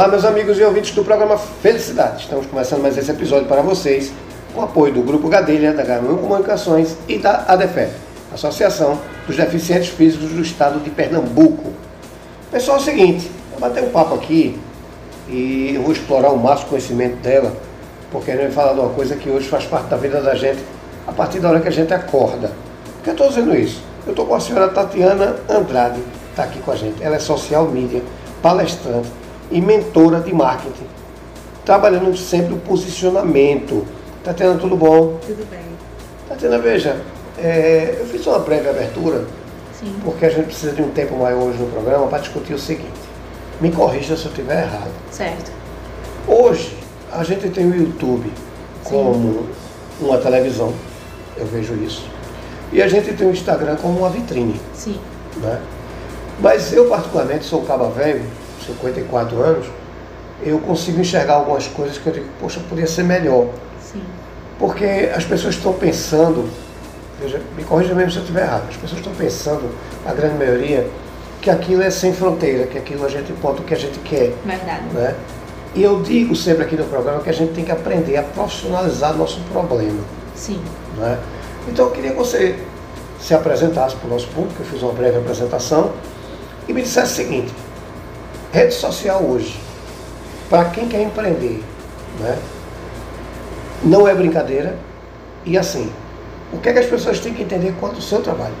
Olá, 0.00 0.08
meus 0.08 0.24
amigos 0.24 0.58
e 0.58 0.64
ouvintes 0.64 0.94
do 0.94 1.04
programa 1.04 1.36
Felicidade. 1.36 2.22
Estamos 2.22 2.46
começando 2.46 2.80
mais 2.80 2.96
esse 2.96 3.10
episódio 3.10 3.46
para 3.46 3.60
vocês 3.60 4.10
com 4.54 4.62
o 4.62 4.64
apoio 4.64 4.94
do 4.94 5.02
Grupo 5.02 5.28
Gadelha, 5.28 5.74
da 5.74 5.82
Garmin 5.82 6.16
Comunicações 6.16 6.96
e 7.06 7.18
da 7.18 7.44
ADEFE, 7.46 7.90
Associação 8.32 8.98
dos 9.26 9.36
Deficientes 9.36 9.90
Físicos 9.90 10.30
do 10.30 10.40
Estado 10.40 10.80
de 10.80 10.88
Pernambuco. 10.88 11.74
Pessoal, 12.50 12.78
é 12.78 12.80
o 12.80 12.82
seguinte, 12.82 13.30
vou 13.50 13.60
bater 13.60 13.82
um 13.82 13.90
papo 13.90 14.14
aqui 14.14 14.58
e 15.28 15.74
eu 15.74 15.82
vou 15.82 15.92
explorar 15.92 16.30
o 16.30 16.38
máximo 16.38 16.70
conhecimento 16.70 17.16
dela, 17.16 17.52
porque 18.10 18.30
a 18.30 18.36
gente 18.36 18.44
vai 18.44 18.52
falar 18.52 18.72
de 18.72 18.80
uma 18.80 18.94
coisa 18.94 19.16
que 19.16 19.28
hoje 19.28 19.50
faz 19.50 19.66
parte 19.66 19.88
da 19.88 19.98
vida 19.98 20.22
da 20.22 20.34
gente 20.34 20.64
a 21.06 21.12
partir 21.12 21.40
da 21.40 21.50
hora 21.50 21.60
que 21.60 21.68
a 21.68 21.72
gente 21.72 21.92
acorda. 21.92 22.52
Por 22.94 23.02
que 23.04 23.10
eu 23.10 23.12
estou 23.12 23.28
dizendo 23.28 23.54
isso? 23.54 23.82
Eu 24.06 24.12
estou 24.12 24.24
com 24.24 24.34
a 24.34 24.40
senhora 24.40 24.68
Tatiana 24.68 25.36
Andrade, 25.46 26.00
está 26.30 26.44
aqui 26.44 26.58
com 26.60 26.70
a 26.70 26.76
gente. 26.76 27.02
Ela 27.02 27.16
é 27.16 27.18
social 27.18 27.66
media, 27.66 28.02
palestrante 28.40 29.19
e 29.50 29.60
mentora 29.60 30.20
de 30.20 30.32
marketing, 30.32 30.86
trabalhando 31.64 32.16
sempre 32.16 32.54
o 32.54 32.58
posicionamento. 32.58 33.86
Tatiana, 34.22 34.58
tudo 34.58 34.76
bom? 34.76 35.18
Tudo 35.26 35.48
bem. 35.50 35.60
Tatiana, 36.28 36.58
veja, 36.58 37.00
é, 37.38 37.96
eu 37.98 38.06
fiz 38.06 38.26
uma 38.26 38.38
breve 38.38 38.68
abertura, 38.68 39.24
Sim. 39.78 39.94
porque 40.04 40.26
a 40.26 40.30
gente 40.30 40.46
precisa 40.46 40.72
de 40.72 40.82
um 40.82 40.90
tempo 40.90 41.16
maior 41.16 41.42
hoje 41.42 41.58
no 41.58 41.68
programa 41.68 42.06
para 42.06 42.18
discutir 42.18 42.54
o 42.54 42.58
seguinte. 42.58 42.90
Me 43.60 43.70
corrija 43.70 44.16
se 44.16 44.24
eu 44.24 44.30
estiver 44.30 44.62
errado. 44.64 44.90
Certo. 45.10 45.50
Hoje, 46.26 46.76
a 47.12 47.24
gente 47.24 47.48
tem 47.48 47.66
o 47.66 47.74
YouTube 47.74 48.30
como 48.84 49.46
uma 50.00 50.18
televisão, 50.18 50.72
eu 51.36 51.46
vejo 51.46 51.74
isso, 51.74 52.08
e 52.72 52.80
a 52.80 52.88
gente 52.88 53.12
tem 53.12 53.26
o 53.26 53.30
Instagram 53.30 53.76
como 53.76 53.98
uma 53.98 54.10
vitrine. 54.10 54.60
Sim. 54.74 54.98
né? 55.36 55.60
Mas 56.38 56.72
eu 56.72 56.86
particularmente 56.88 57.44
sou 57.44 57.62
um 57.62 57.64
caba 57.64 57.88
velho, 57.90 58.22
54 58.66 59.42
anos, 59.42 59.66
eu 60.42 60.58
consigo 60.58 61.00
enxergar 61.00 61.34
algumas 61.34 61.66
coisas 61.66 61.98
que 61.98 62.06
eu 62.06 62.12
digo, 62.12 62.26
poxa, 62.40 62.60
podia 62.68 62.86
ser 62.86 63.04
melhor. 63.04 63.46
Sim. 63.80 64.02
Porque 64.58 65.10
as 65.14 65.24
pessoas 65.24 65.54
estão 65.54 65.72
pensando, 65.72 66.48
veja, 67.20 67.40
me 67.56 67.64
corrija 67.64 67.94
mesmo 67.94 68.10
se 68.10 68.18
eu 68.18 68.22
estiver 68.22 68.42
errado, 68.42 68.64
as 68.68 68.76
pessoas 68.76 69.00
estão 69.00 69.14
pensando, 69.14 69.70
a 70.06 70.12
grande 70.12 70.36
maioria, 70.36 70.88
que 71.40 71.50
aquilo 71.50 71.82
é 71.82 71.90
sem 71.90 72.12
fronteira, 72.12 72.66
que 72.66 72.78
aquilo 72.78 73.04
a 73.04 73.08
gente 73.08 73.32
bota 73.34 73.62
o 73.62 73.64
que 73.64 73.74
a 73.74 73.78
gente 73.78 73.98
quer. 74.00 74.32
Verdade. 74.44 74.84
Né? 74.92 75.14
E 75.74 75.82
eu 75.82 76.02
digo 76.02 76.34
sempre 76.34 76.64
aqui 76.64 76.76
no 76.76 76.84
programa 76.84 77.20
que 77.20 77.30
a 77.30 77.32
gente 77.32 77.52
tem 77.52 77.64
que 77.64 77.70
aprender 77.70 78.16
a 78.16 78.22
profissionalizar 78.22 79.16
nosso 79.16 79.40
problema. 79.52 80.00
Sim. 80.34 80.60
né? 80.96 81.18
Então 81.68 81.86
eu 81.86 81.90
queria 81.92 82.10
que 82.10 82.16
você 82.16 82.58
se 83.20 83.34
apresentasse 83.34 83.94
para 83.96 84.06
o 84.06 84.10
nosso 84.10 84.26
público, 84.28 84.56
eu 84.60 84.66
fiz 84.66 84.82
uma 84.82 84.92
breve 84.92 85.18
apresentação, 85.18 85.92
e 86.66 86.72
me 86.72 86.82
dissesse 86.82 87.12
o 87.12 87.16
seguinte, 87.16 87.52
rede 88.52 88.74
social 88.74 89.22
hoje, 89.22 89.60
para 90.48 90.66
quem 90.70 90.88
quer 90.88 91.02
empreender, 91.02 91.62
né? 92.18 92.38
não 93.82 94.06
é 94.06 94.14
brincadeira, 94.14 94.76
e 95.44 95.56
assim, 95.56 95.90
o 96.52 96.58
que, 96.58 96.68
é 96.68 96.72
que 96.72 96.78
as 96.80 96.86
pessoas 96.86 97.20
têm 97.20 97.32
que 97.32 97.42
entender 97.42 97.74
quanto 97.78 97.96
ao 97.96 98.02
seu 98.02 98.20
trabalho? 98.20 98.54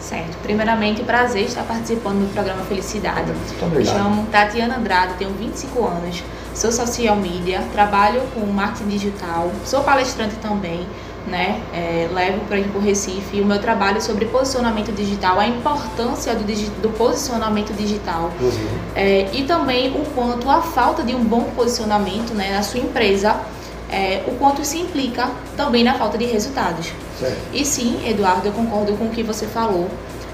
Certo. 0.00 0.36
Primeiramente, 0.42 1.02
prazer 1.02 1.44
estar 1.44 1.62
participando 1.62 2.26
do 2.26 2.32
programa 2.32 2.62
Felicidade. 2.64 3.30
Muito 3.30 3.54
Me 3.58 3.66
obrigado. 3.66 3.96
chamo 3.96 4.26
Tatiana 4.26 4.76
Andrade, 4.78 5.14
tenho 5.14 5.32
25 5.34 5.86
anos, 5.86 6.24
sou 6.54 6.72
social 6.72 7.16
media, 7.16 7.62
trabalho 7.72 8.22
com 8.34 8.40
marketing 8.46 8.88
digital, 8.88 9.52
sou 9.64 9.82
palestrante 9.82 10.34
também, 10.36 10.86
né? 11.30 11.60
É, 11.72 12.08
levo 12.12 12.40
para 12.46 12.58
o 12.58 12.80
Recife 12.80 13.40
o 13.40 13.44
meu 13.46 13.58
trabalho 13.60 14.02
sobre 14.02 14.24
posicionamento 14.26 14.92
digital, 14.92 15.38
a 15.38 15.46
importância 15.46 16.34
do, 16.34 16.44
digi- 16.44 16.70
do 16.82 16.88
posicionamento 16.90 17.72
digital 17.72 18.30
Uhum. 18.40 18.50
é, 18.96 19.28
e 19.32 19.44
também 19.44 19.90
o 19.92 20.04
quanto 20.14 20.50
a 20.50 20.60
falta 20.60 21.02
de 21.02 21.14
um 21.14 21.22
bom 21.24 21.44
posicionamento 21.56 22.34
né, 22.34 22.52
na 22.54 22.62
sua 22.62 22.80
empresa, 22.80 23.36
é, 23.90 24.22
o 24.26 24.32
quanto 24.32 24.60
isso 24.62 24.76
implica 24.76 25.28
também 25.56 25.82
na 25.84 25.94
falta 25.94 26.18
de 26.18 26.24
resultados. 26.24 26.92
Certo. 27.18 27.36
E 27.52 27.64
sim, 27.64 28.00
Eduardo, 28.06 28.46
eu 28.48 28.52
concordo 28.52 28.92
com 28.94 29.04
o 29.06 29.10
que 29.10 29.22
você 29.22 29.46
falou. 29.46 29.88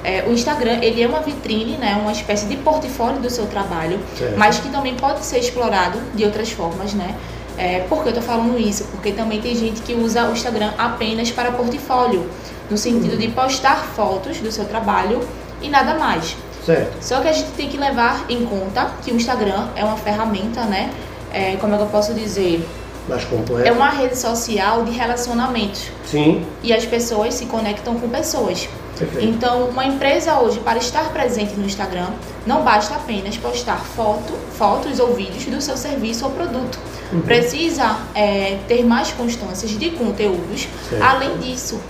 É, 0.04 0.24
o 0.28 0.32
Instagram 0.32 0.78
ele 0.82 1.02
é 1.02 1.06
uma 1.06 1.20
vitrine, 1.20 1.76
né, 1.78 1.98
uma 2.00 2.12
espécie 2.12 2.46
de 2.46 2.56
portfólio 2.56 3.18
do 3.20 3.28
seu 3.28 3.46
trabalho, 3.46 3.98
Certo. 4.16 4.36
mas 4.38 4.58
que 4.58 4.68
também 4.68 4.94
pode 4.94 5.24
ser 5.24 5.38
explorado 5.38 5.98
de 6.14 6.24
outras 6.24 6.50
formas, 6.52 6.92
né? 6.94 7.14
É, 7.58 7.80
por 7.88 8.02
que 8.02 8.10
eu 8.10 8.14
tô 8.14 8.20
falando 8.20 8.58
isso? 8.58 8.84
Porque 8.84 9.12
também 9.12 9.40
tem 9.40 9.54
gente 9.54 9.80
que 9.82 9.94
usa 9.94 10.28
o 10.28 10.32
Instagram 10.32 10.72
apenas 10.76 11.30
para 11.30 11.52
portfólio, 11.52 12.28
no 12.70 12.76
sentido 12.76 13.16
de 13.16 13.28
postar 13.28 13.76
fotos 13.94 14.38
do 14.38 14.52
seu 14.52 14.64
trabalho 14.66 15.20
e 15.62 15.68
nada 15.68 15.94
mais. 15.94 16.36
Certo. 16.64 16.96
Só 17.00 17.20
que 17.20 17.28
a 17.28 17.32
gente 17.32 17.50
tem 17.52 17.68
que 17.68 17.76
levar 17.78 18.24
em 18.28 18.44
conta 18.44 18.90
que 19.02 19.12
o 19.12 19.16
Instagram 19.16 19.68
é 19.76 19.84
uma 19.84 19.96
ferramenta, 19.96 20.62
né? 20.64 20.90
É, 21.32 21.56
como 21.56 21.74
é 21.74 21.76
que 21.76 21.84
eu 21.84 21.88
posso 21.88 22.12
dizer? 22.12 22.66
Mais 23.08 23.24
completo. 23.24 23.68
É 23.68 23.70
uma 23.70 23.88
rede 23.88 24.18
social 24.18 24.82
de 24.82 24.90
relacionamentos. 24.90 25.90
Sim, 26.04 26.44
E 26.62 26.72
as 26.72 26.84
pessoas 26.84 27.34
se 27.34 27.46
conectam 27.46 27.94
com 27.94 28.08
pessoas. 28.08 28.68
perfeito. 28.98 29.28
Então, 29.28 29.68
uma 29.68 29.84
empresa 29.86 30.40
hoje, 30.40 30.58
para 30.58 30.78
estar 30.78 31.08
presente 31.10 31.54
no 31.54 31.64
Instagram, 31.64 32.08
não 32.44 32.62
basta 32.62 32.96
apenas 32.96 33.36
postar 33.36 33.76
foto, 33.78 34.32
fotos 34.58 34.98
ou 34.98 35.14
vídeos 35.14 35.44
do 35.44 35.60
seu 35.60 35.76
serviço 35.76 36.24
ou 36.24 36.32
produto. 36.32 36.78
Uhum. 37.12 37.20
Precisa 37.22 37.98
é, 38.14 38.58
ter 38.66 38.84
mais 38.84 39.10
constâncias 39.12 39.70
de 39.72 39.90
conteúdos. 39.90 40.68
Certo. 40.88 41.02
Além 41.02 41.36
disso, 41.38 41.80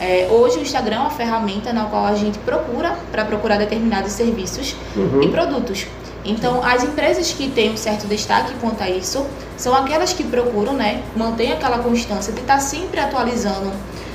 é, 0.00 0.28
hoje 0.30 0.58
o 0.58 0.62
Instagram 0.62 0.96
é 0.96 1.00
uma 1.00 1.10
ferramenta 1.10 1.72
na 1.72 1.84
qual 1.84 2.06
a 2.06 2.14
gente 2.14 2.38
procura 2.38 2.96
para 3.10 3.24
procurar 3.24 3.56
determinados 3.58 4.12
serviços 4.12 4.74
Uhum. 4.96 5.22
e 5.22 5.28
produtos. 5.28 5.86
Então, 6.24 6.64
as 6.64 6.84
empresas 6.84 7.32
que 7.32 7.50
têm 7.50 7.72
um 7.72 7.76
certo 7.76 8.06
destaque 8.06 8.52
quanto 8.60 8.80
a 8.82 8.88
isso 8.88 9.26
são 9.56 9.74
aquelas 9.74 10.12
que 10.12 10.22
procuram, 10.22 10.72
né, 10.72 11.02
manter 11.16 11.52
aquela 11.52 11.78
constância 11.78 12.32
de 12.32 12.40
estar 12.40 12.60
sempre 12.60 13.00
atualizando. 13.00 13.72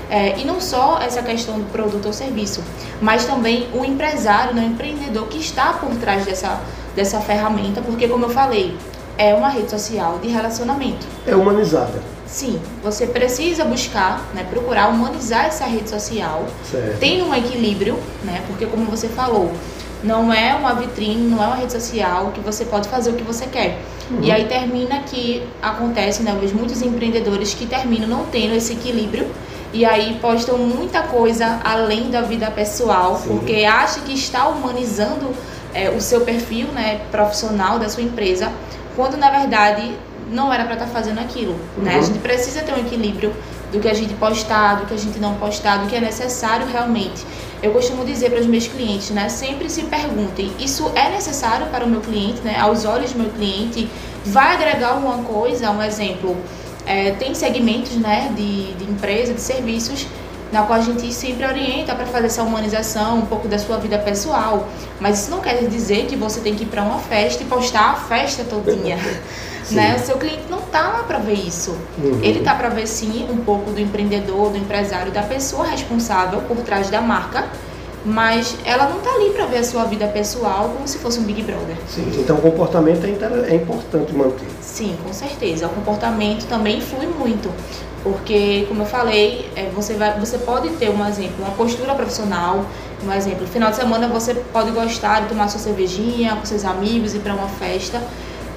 É, 0.09 0.39
e 0.39 0.45
não 0.45 0.61
só 0.61 0.99
essa 1.01 1.21
questão 1.21 1.59
do 1.59 1.65
produto 1.65 2.05
ou 2.05 2.13
serviço, 2.13 2.63
mas 3.01 3.25
também 3.25 3.67
o 3.73 3.83
empresário, 3.83 4.53
né, 4.55 4.61
o 4.61 4.71
empreendedor 4.71 5.27
que 5.27 5.37
está 5.37 5.73
por 5.73 5.89
trás 5.97 6.25
dessa, 6.25 6.61
dessa 6.95 7.19
ferramenta, 7.19 7.81
porque, 7.81 8.07
como 8.07 8.23
eu 8.23 8.29
falei, 8.29 8.73
é 9.17 9.33
uma 9.33 9.49
rede 9.49 9.69
social 9.69 10.19
de 10.19 10.27
relacionamento. 10.29 11.05
É 11.25 11.35
humanizada. 11.35 12.01
Sim, 12.25 12.59
você 12.83 13.07
precisa 13.07 13.63
buscar, 13.63 14.21
né, 14.33 14.45
procurar 14.49 14.89
humanizar 14.89 15.45
essa 15.45 15.65
rede 15.65 15.89
social, 15.89 16.45
Certo. 16.69 16.99
tem 16.99 17.23
um 17.23 17.33
equilíbrio, 17.33 17.97
né? 18.23 18.43
Porque 18.47 18.65
como 18.65 18.85
você 18.85 19.07
falou, 19.07 19.51
não 20.03 20.31
é 20.31 20.53
uma 20.53 20.73
vitrine, 20.73 21.29
não 21.29 21.41
é 21.41 21.47
uma 21.47 21.55
rede 21.55 21.71
social 21.71 22.31
que 22.33 22.41
você 22.41 22.65
pode 22.65 22.89
fazer 22.89 23.11
o 23.11 23.13
que 23.13 23.23
você 23.23 23.45
quer. 23.45 23.79
Uhum. 24.11 24.19
E 24.21 24.31
aí 24.31 24.45
termina 24.45 24.99
que 24.99 25.41
acontece, 25.61 26.21
né? 26.21 26.31
Eu 26.31 26.39
vejo 26.39 26.55
muitos 26.55 26.81
empreendedores 26.81 27.53
que 27.53 27.65
terminam 27.65 28.07
não 28.07 28.25
tendo 28.25 28.53
esse 28.53 28.73
equilíbrio 28.73 29.27
e 29.73 29.85
aí 29.85 30.17
postam 30.21 30.57
muita 30.57 31.03
coisa 31.03 31.59
além 31.63 32.09
da 32.09 32.21
vida 32.21 32.49
pessoal, 32.51 33.17
Sim. 33.17 33.29
porque 33.29 33.65
acha 33.65 34.01
que 34.01 34.13
está 34.13 34.47
humanizando 34.47 35.33
é, 35.73 35.89
o 35.89 35.99
seu 35.99 36.21
perfil, 36.21 36.67
né, 36.67 37.01
profissional 37.11 37.77
da 37.77 37.89
sua 37.89 38.03
empresa, 38.03 38.51
quando 38.97 39.15
na 39.15 39.29
verdade 39.29 39.95
não 40.29 40.51
era 40.51 40.65
para 40.65 40.73
estar 40.73 40.87
fazendo 40.87 41.19
aquilo, 41.19 41.55
né? 41.77 41.93
Uhum. 41.93 41.99
A 41.99 42.01
gente 42.01 42.19
precisa 42.19 42.61
ter 42.61 42.73
um 42.73 42.79
equilíbrio 42.79 43.33
do 43.71 43.79
que 43.79 43.87
a 43.87 43.93
gente 43.93 44.13
postar, 44.15 44.75
do 44.75 44.85
que 44.85 44.93
a 44.93 44.97
gente 44.97 45.19
não 45.19 45.35
postar, 45.35 45.77
do 45.77 45.87
que 45.87 45.95
é 45.95 46.01
necessário 46.01 46.67
realmente. 46.67 47.25
Eu 47.61 47.71
costumo 47.71 48.03
dizer 48.03 48.31
para 48.31 48.39
os 48.39 48.47
meus 48.47 48.67
clientes, 48.67 49.11
né? 49.11 49.29
Sempre 49.29 49.69
se 49.69 49.83
perguntem, 49.83 50.51
isso 50.59 50.91
é 50.95 51.09
necessário 51.09 51.67
para 51.67 51.85
o 51.85 51.87
meu 51.87 52.01
cliente, 52.01 52.41
né? 52.41 52.57
Aos 52.59 52.83
olhos 52.85 53.13
do 53.13 53.19
meu 53.19 53.29
cliente, 53.29 53.89
vai 54.25 54.55
agregar 54.55 54.89
alguma 54.89 55.19
coisa? 55.23 55.69
Um 55.71 55.81
exemplo, 55.81 56.35
é, 56.85 57.11
tem 57.11 57.33
segmentos, 57.33 57.95
né? 57.95 58.33
De, 58.35 58.73
de 58.73 58.83
empresa, 58.83 59.33
de 59.33 59.41
serviços, 59.41 60.07
na 60.51 60.63
qual 60.63 60.79
a 60.79 60.81
gente 60.81 61.11
sempre 61.13 61.45
orienta 61.45 61.93
para 61.95 62.05
fazer 62.05 62.27
essa 62.27 62.43
humanização, 62.43 63.19
um 63.19 63.25
pouco 63.25 63.47
da 63.47 63.57
sua 63.57 63.77
vida 63.77 63.97
pessoal. 63.97 64.67
Mas 64.99 65.21
isso 65.21 65.31
não 65.31 65.39
quer 65.39 65.63
dizer 65.67 66.05
que 66.05 66.15
você 66.15 66.39
tem 66.39 66.55
que 66.55 66.63
ir 66.63 66.67
para 66.67 66.83
uma 66.83 66.99
festa 66.99 67.43
e 67.43 67.45
postar 67.45 67.91
a 67.91 67.95
festa 67.95 68.43
todinha. 68.43 68.97
Né? 69.69 69.97
O 69.97 69.99
seu 69.99 70.17
cliente 70.17 70.43
não 70.49 70.61
tá 70.61 70.81
lá 70.87 71.03
para 71.03 71.17
ver 71.17 71.33
isso. 71.33 71.75
Uhum. 71.97 72.21
Ele 72.23 72.39
tá 72.39 72.55
para 72.55 72.69
ver 72.69 72.87
sim 72.87 73.27
um 73.29 73.35
pouco 73.37 73.71
do 73.71 73.81
empreendedor, 73.81 74.51
do 74.51 74.57
empresário, 74.57 75.11
da 75.11 75.23
pessoa 75.23 75.67
responsável 75.67 76.39
por 76.43 76.55
trás 76.57 76.89
da 76.89 77.01
marca, 77.01 77.45
mas 78.07 78.55
ela 78.63 78.87
não 78.87 79.01
tá 79.01 79.09
ali 79.13 79.31
para 79.31 79.45
ver 79.45 79.57
a 79.57 79.63
sua 79.63 79.83
vida 79.83 80.07
pessoal 80.07 80.69
como 80.69 80.87
se 80.87 80.97
fosse 80.97 81.19
um 81.19 81.23
Big 81.23 81.43
Brother. 81.43 81.75
Sim, 81.87 82.09
então 82.17 82.37
o 82.37 82.41
comportamento 82.41 83.05
é, 83.05 83.51
é 83.51 83.55
importante 83.55 84.13
manter. 84.13 84.47
Sim, 84.61 84.95
com 85.03 85.11
certeza. 85.11 85.67
O 85.67 85.69
comportamento 85.69 86.45
também 86.47 86.77
influi 86.77 87.05
muito. 87.05 87.51
Porque, 88.03 88.65
como 88.69 88.83
eu 88.83 88.85
falei, 88.85 89.49
é, 89.57 89.69
você, 89.75 89.95
vai, 89.95 90.17
você 90.17 90.37
pode 90.37 90.69
ter 90.69 90.89
um 90.89 91.05
exemplo, 91.05 91.35
uma 91.39 91.51
postura 91.51 91.93
profissional, 91.93 92.65
um 93.05 93.11
exemplo, 93.11 93.45
final 93.45 93.71
de 93.71 93.75
semana 93.75 94.07
você 94.07 94.33
pode 94.33 94.71
gostar 94.71 95.23
de 95.23 95.27
tomar 95.27 95.49
sua 95.49 95.59
cervejinha 95.59 96.35
com 96.37 96.45
seus 96.45 96.63
amigos, 96.63 97.13
ir 97.13 97.19
para 97.19 97.33
uma 97.33 97.49
festa, 97.49 98.01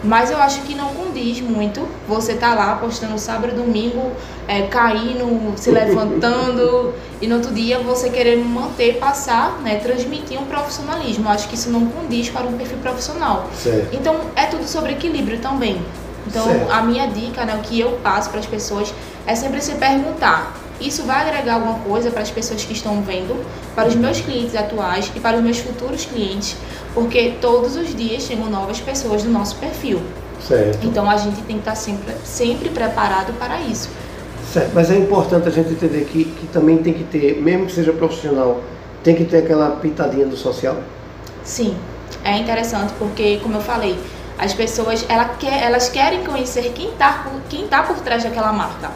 Mas 0.02 0.30
eu 0.30 0.38
acho 0.38 0.62
que 0.62 0.74
não 0.74 0.94
condiz 0.94 1.40
muito 1.40 1.86
você 2.08 2.34
tá 2.34 2.54
lá 2.54 2.76
postando 2.76 3.18
sábado 3.18 3.52
e 3.52 3.56
domingo, 3.56 4.12
é, 4.48 4.62
caindo, 4.62 5.52
se 5.56 5.70
levantando, 5.72 6.94
e 7.20 7.26
no 7.26 7.36
outro 7.36 7.52
dia 7.52 7.78
você 7.80 8.08
querer 8.08 8.36
manter, 8.36 8.98
passar, 8.98 9.60
né, 9.62 9.76
transmitir 9.76 10.40
um 10.40 10.46
profissionalismo. 10.46 11.26
Eu 11.26 11.30
acho 11.30 11.48
que 11.48 11.54
isso 11.54 11.70
não 11.70 11.86
condiz 11.86 12.30
para 12.30 12.46
um 12.46 12.56
perfil 12.56 12.78
profissional. 12.78 13.48
Certo. 13.54 13.94
Então 13.94 14.16
é 14.34 14.46
tudo 14.46 14.66
sobre 14.66 14.92
equilíbrio 14.92 15.38
também. 15.38 15.80
Então 16.26 16.44
Certo. 16.44 16.70
a 16.70 16.82
minha 16.82 17.06
dica, 17.06 17.44
né, 17.44 17.54
o 17.56 17.60
que 17.60 17.78
eu 17.78 17.92
passo 18.02 18.30
para 18.30 18.40
as 18.40 18.46
pessoas 18.46 18.92
é 19.26 19.34
sempre 19.34 19.60
se 19.60 19.74
perguntar: 19.74 20.54
isso 20.80 21.04
vai 21.04 21.28
agregar 21.28 21.54
alguma 21.54 21.78
coisa 21.80 22.10
para 22.10 22.22
as 22.22 22.30
pessoas 22.30 22.64
que 22.64 22.72
estão 22.72 23.02
vendo, 23.02 23.44
para 23.74 23.88
os 23.88 23.94
meus 23.94 24.20
clientes 24.20 24.54
atuais 24.54 25.10
e 25.14 25.20
para 25.20 25.36
os 25.36 25.42
meus 25.42 25.58
futuros 25.58 26.04
clientes? 26.04 26.56
Porque 26.94 27.34
todos 27.40 27.76
os 27.76 27.94
dias 27.94 28.22
chegam 28.22 28.48
novas 28.50 28.80
pessoas 28.80 29.22
do 29.22 29.30
nosso 29.30 29.56
perfil. 29.56 30.00
Certo. 30.46 30.86
Então 30.86 31.08
a 31.08 31.16
gente 31.16 31.42
tem 31.42 31.56
que 31.56 31.62
estar 31.62 31.74
sempre, 31.74 32.14
sempre 32.24 32.68
preparado 32.70 33.32
para 33.38 33.60
isso. 33.60 33.88
Certo, 34.52 34.72
mas 34.74 34.90
é 34.90 34.96
importante 34.96 35.46
a 35.46 35.50
gente 35.50 35.70
entender 35.70 36.04
que, 36.06 36.24
que 36.24 36.46
também 36.48 36.78
tem 36.78 36.92
que 36.92 37.04
ter, 37.04 37.40
mesmo 37.40 37.66
que 37.66 37.72
seja 37.72 37.92
profissional, 37.92 38.60
tem 39.04 39.14
que 39.14 39.24
ter 39.24 39.38
aquela 39.38 39.76
pitadinha 39.76 40.26
do 40.26 40.36
social. 40.36 40.76
Sim, 41.44 41.76
é 42.24 42.36
interessante 42.36 42.92
porque, 42.98 43.38
como 43.42 43.56
eu 43.56 43.60
falei, 43.60 43.96
as 44.38 44.54
pessoas 44.54 45.04
ela 45.08 45.26
quer, 45.26 45.62
elas 45.62 45.88
querem 45.88 46.24
conhecer 46.24 46.72
quem 46.74 46.90
está 46.90 47.26
quem 47.48 47.68
tá 47.68 47.82
por 47.82 47.96
trás 48.00 48.24
daquela 48.24 48.52
marca. 48.52 48.90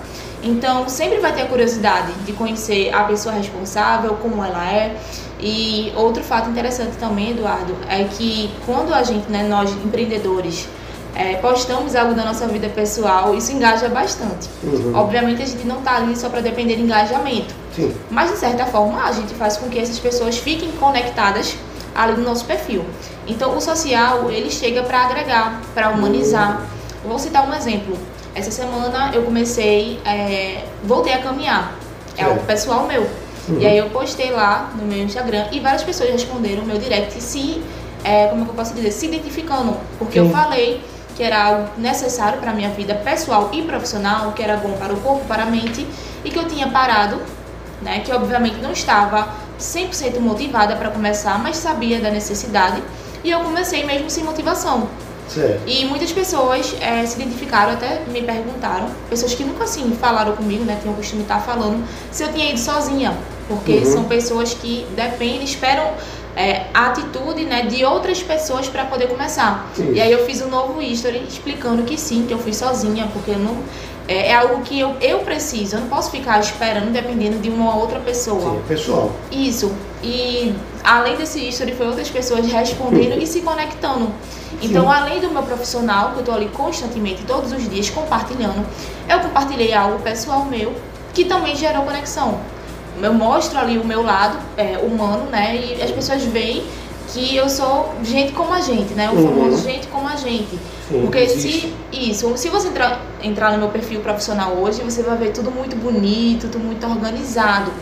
Então, 0.44 0.88
sempre 0.88 1.18
vai 1.18 1.32
ter 1.32 1.42
a 1.42 1.46
curiosidade 1.46 2.12
de 2.26 2.32
conhecer 2.32 2.94
a 2.94 3.04
pessoa 3.04 3.34
responsável, 3.34 4.14
como 4.20 4.44
ela 4.44 4.64
é. 4.70 4.96
E 5.40 5.92
outro 5.96 6.22
fato 6.22 6.50
interessante 6.50 6.96
também, 6.98 7.30
Eduardo, 7.30 7.74
é 7.88 8.04
que 8.04 8.52
quando 8.64 8.92
a 8.94 9.02
gente, 9.02 9.30
né, 9.30 9.42
nós 9.48 9.70
empreendedores, 9.72 10.68
é, 11.14 11.36
postamos 11.36 11.94
algo 11.94 12.14
da 12.14 12.24
nossa 12.24 12.46
vida 12.46 12.68
pessoal, 12.68 13.34
isso 13.34 13.52
engaja 13.52 13.88
bastante. 13.88 14.48
Uhum. 14.62 14.92
Obviamente, 14.94 15.42
a 15.42 15.46
gente 15.46 15.66
não 15.66 15.78
está 15.78 15.96
ali 15.96 16.16
só 16.16 16.28
para 16.28 16.40
depender 16.40 16.76
de 16.76 16.82
engajamento. 16.82 17.54
Sim. 17.74 17.94
Mas 18.10 18.30
de 18.30 18.36
certa 18.36 18.66
forma 18.66 19.02
a 19.02 19.12
gente 19.12 19.34
faz 19.34 19.56
com 19.56 19.68
que 19.68 19.78
essas 19.78 19.98
pessoas 19.98 20.38
fiquem 20.38 20.70
conectadas 20.72 21.56
ali 21.94 22.12
no 22.14 22.24
nosso 22.24 22.44
perfil. 22.44 22.84
Então 23.26 23.56
o 23.56 23.60
social 23.60 24.30
ele 24.30 24.50
chega 24.50 24.82
para 24.82 25.02
agregar, 25.02 25.60
para 25.74 25.90
humanizar. 25.90 26.62
Vou 27.04 27.18
citar 27.18 27.48
um 27.48 27.54
exemplo. 27.54 27.96
Essa 28.34 28.50
semana 28.50 29.10
eu 29.14 29.22
comecei, 29.22 30.00
é, 30.04 30.64
voltei 30.84 31.12
a 31.12 31.18
caminhar. 31.18 31.76
É 32.16 32.24
algo 32.24 32.44
pessoal 32.44 32.86
meu. 32.86 33.02
Uhum. 33.48 33.60
E 33.60 33.66
aí 33.66 33.76
eu 33.76 33.90
postei 33.90 34.30
lá 34.30 34.72
no 34.74 34.84
meu 34.84 34.98
Instagram 34.98 35.46
e 35.52 35.60
várias 35.60 35.82
pessoas 35.82 36.10
responderam 36.10 36.62
no 36.62 36.66
meu 36.66 36.78
direct 36.78 37.20
se, 37.22 37.62
é, 38.02 38.28
como 38.28 38.42
é 38.42 38.44
que 38.44 38.50
eu 38.50 38.54
posso 38.54 38.74
dizer, 38.74 38.90
se 38.90 39.06
identificando. 39.06 39.76
Porque 39.98 40.18
Sim. 40.18 40.26
eu 40.26 40.32
falei 40.32 40.82
que 41.14 41.22
era 41.22 41.44
algo 41.44 41.68
necessário 41.78 42.40
para 42.40 42.50
a 42.50 42.54
minha 42.54 42.70
vida 42.70 42.94
pessoal 42.94 43.50
e 43.52 43.62
profissional, 43.62 44.32
que 44.32 44.42
era 44.42 44.56
bom 44.56 44.72
para 44.72 44.92
o 44.92 44.96
corpo, 44.96 45.24
para 45.26 45.44
a 45.44 45.46
mente, 45.46 45.86
e 46.24 46.30
que 46.30 46.38
eu 46.38 46.46
tinha 46.48 46.68
parado, 46.68 47.20
né, 47.82 48.00
que 48.00 48.12
obviamente 48.12 48.56
não 48.56 48.72
estava 48.72 49.28
100% 49.58 50.18
motivada 50.18 50.74
para 50.74 50.90
começar, 50.90 51.38
mas 51.38 51.56
sabia 51.56 52.00
da 52.00 52.10
necessidade, 52.10 52.82
e 53.22 53.30
eu 53.30 53.40
comecei 53.40 53.84
mesmo 53.84 54.10
sem 54.10 54.24
motivação. 54.24 54.88
Certo. 55.28 55.62
E 55.66 55.84
muitas 55.86 56.12
pessoas 56.12 56.74
eh, 56.80 57.04
se 57.06 57.20
identificaram, 57.20 57.72
até 57.72 58.00
me 58.08 58.22
perguntaram, 58.22 58.86
pessoas 59.08 59.34
que 59.34 59.42
nunca 59.44 59.64
assim 59.64 59.96
falaram 60.00 60.36
comigo, 60.36 60.64
né, 60.64 60.78
tinham 60.80 60.94
o 60.94 60.96
costume 60.96 61.18
de 61.22 61.24
estar 61.24 61.40
falando, 61.40 61.82
se 62.10 62.22
eu 62.22 62.32
tinha 62.32 62.50
ido 62.50 62.58
sozinha, 62.58 63.16
porque 63.48 63.72
Uhum. 63.72 63.84
são 63.84 64.04
pessoas 64.04 64.54
que 64.54 64.86
dependem, 64.94 65.42
esperam 65.44 65.92
eh, 66.36 66.66
a 66.74 66.86
atitude 66.88 67.44
né, 67.44 67.62
de 67.62 67.84
outras 67.84 68.22
pessoas 68.22 68.68
para 68.68 68.84
poder 68.84 69.06
começar. 69.08 69.70
Isso. 69.72 69.92
E 69.92 70.00
aí 70.00 70.10
eu 70.10 70.24
fiz 70.26 70.42
um 70.42 70.48
novo 70.48 70.82
history 70.82 71.22
explicando 71.28 71.82
que 71.84 71.96
sim, 71.96 72.24
que 72.26 72.34
eu 72.34 72.38
fui 72.38 72.52
sozinha, 72.52 73.08
porque 73.12 73.30
eu 73.30 73.38
não 73.38 73.56
é, 74.06 74.28
é 74.30 74.34
algo 74.34 74.60
que 74.62 74.78
eu, 74.78 74.94
eu 75.00 75.20
preciso, 75.20 75.76
eu 75.76 75.80
não 75.80 75.88
posso 75.88 76.10
ficar 76.10 76.38
esperando 76.40 76.92
dependendo 76.92 77.38
de 77.38 77.48
uma 77.48 77.74
outra 77.76 77.98
pessoa. 78.00 78.50
Sim, 78.50 78.56
é 78.58 78.68
pessoal. 78.68 79.12
Isso. 79.32 79.72
E 80.02 80.52
além 80.84 81.16
desse 81.16 81.40
history, 81.48 81.72
foi 81.74 81.86
outras 81.86 82.10
pessoas 82.10 82.46
respondendo 82.46 83.20
e 83.20 83.26
se 83.26 83.40
conectando. 83.40 84.12
Então, 84.62 84.82
Sim. 84.84 84.92
além 84.94 85.20
do 85.20 85.30
meu 85.30 85.42
profissional, 85.42 86.12
que 86.12 86.18
eu 86.20 86.24
tô 86.24 86.32
ali 86.32 86.48
constantemente, 86.52 87.22
todos 87.24 87.50
os 87.52 87.68
dias, 87.68 87.90
compartilhando, 87.90 88.64
eu 89.08 89.18
compartilhei 89.20 89.72
algo 89.74 89.98
pessoal 90.00 90.44
meu 90.44 90.72
que 91.12 91.24
também 91.24 91.56
gerou 91.56 91.82
conexão. 91.84 92.38
Eu 93.02 93.12
mostro 93.12 93.58
ali 93.58 93.78
o 93.78 93.84
meu 93.84 94.02
lado 94.02 94.38
é, 94.56 94.78
humano, 94.78 95.24
né? 95.30 95.56
E 95.56 95.82
as 95.82 95.90
pessoas 95.90 96.22
veem 96.22 96.64
que 97.12 97.36
eu 97.36 97.48
sou 97.48 97.92
gente 98.02 98.32
como 98.32 98.52
a 98.52 98.60
gente, 98.60 98.94
né? 98.94 99.10
O 99.10 99.14
Uhum. 99.16 99.28
famoso 99.44 99.62
gente 99.64 99.86
como 99.88 100.06
a 100.08 100.16
gente. 100.16 100.58
Sim, 100.88 101.00
Porque 101.02 101.18
existe. 101.18 101.60
se 101.60 101.74
isso, 102.10 102.36
se 102.36 102.48
você 102.48 102.68
entrar, 102.68 103.00
entrar 103.22 103.52
no 103.52 103.58
meu 103.58 103.68
perfil 103.68 104.00
profissional 104.00 104.52
hoje, 104.52 104.80
você 104.82 105.02
vai 105.02 105.16
ver 105.16 105.32
tudo 105.32 105.50
muito 105.50 105.74
bonito, 105.76 106.48
tudo 106.48 106.62
muito 106.64 106.86
organizado. 106.86 107.72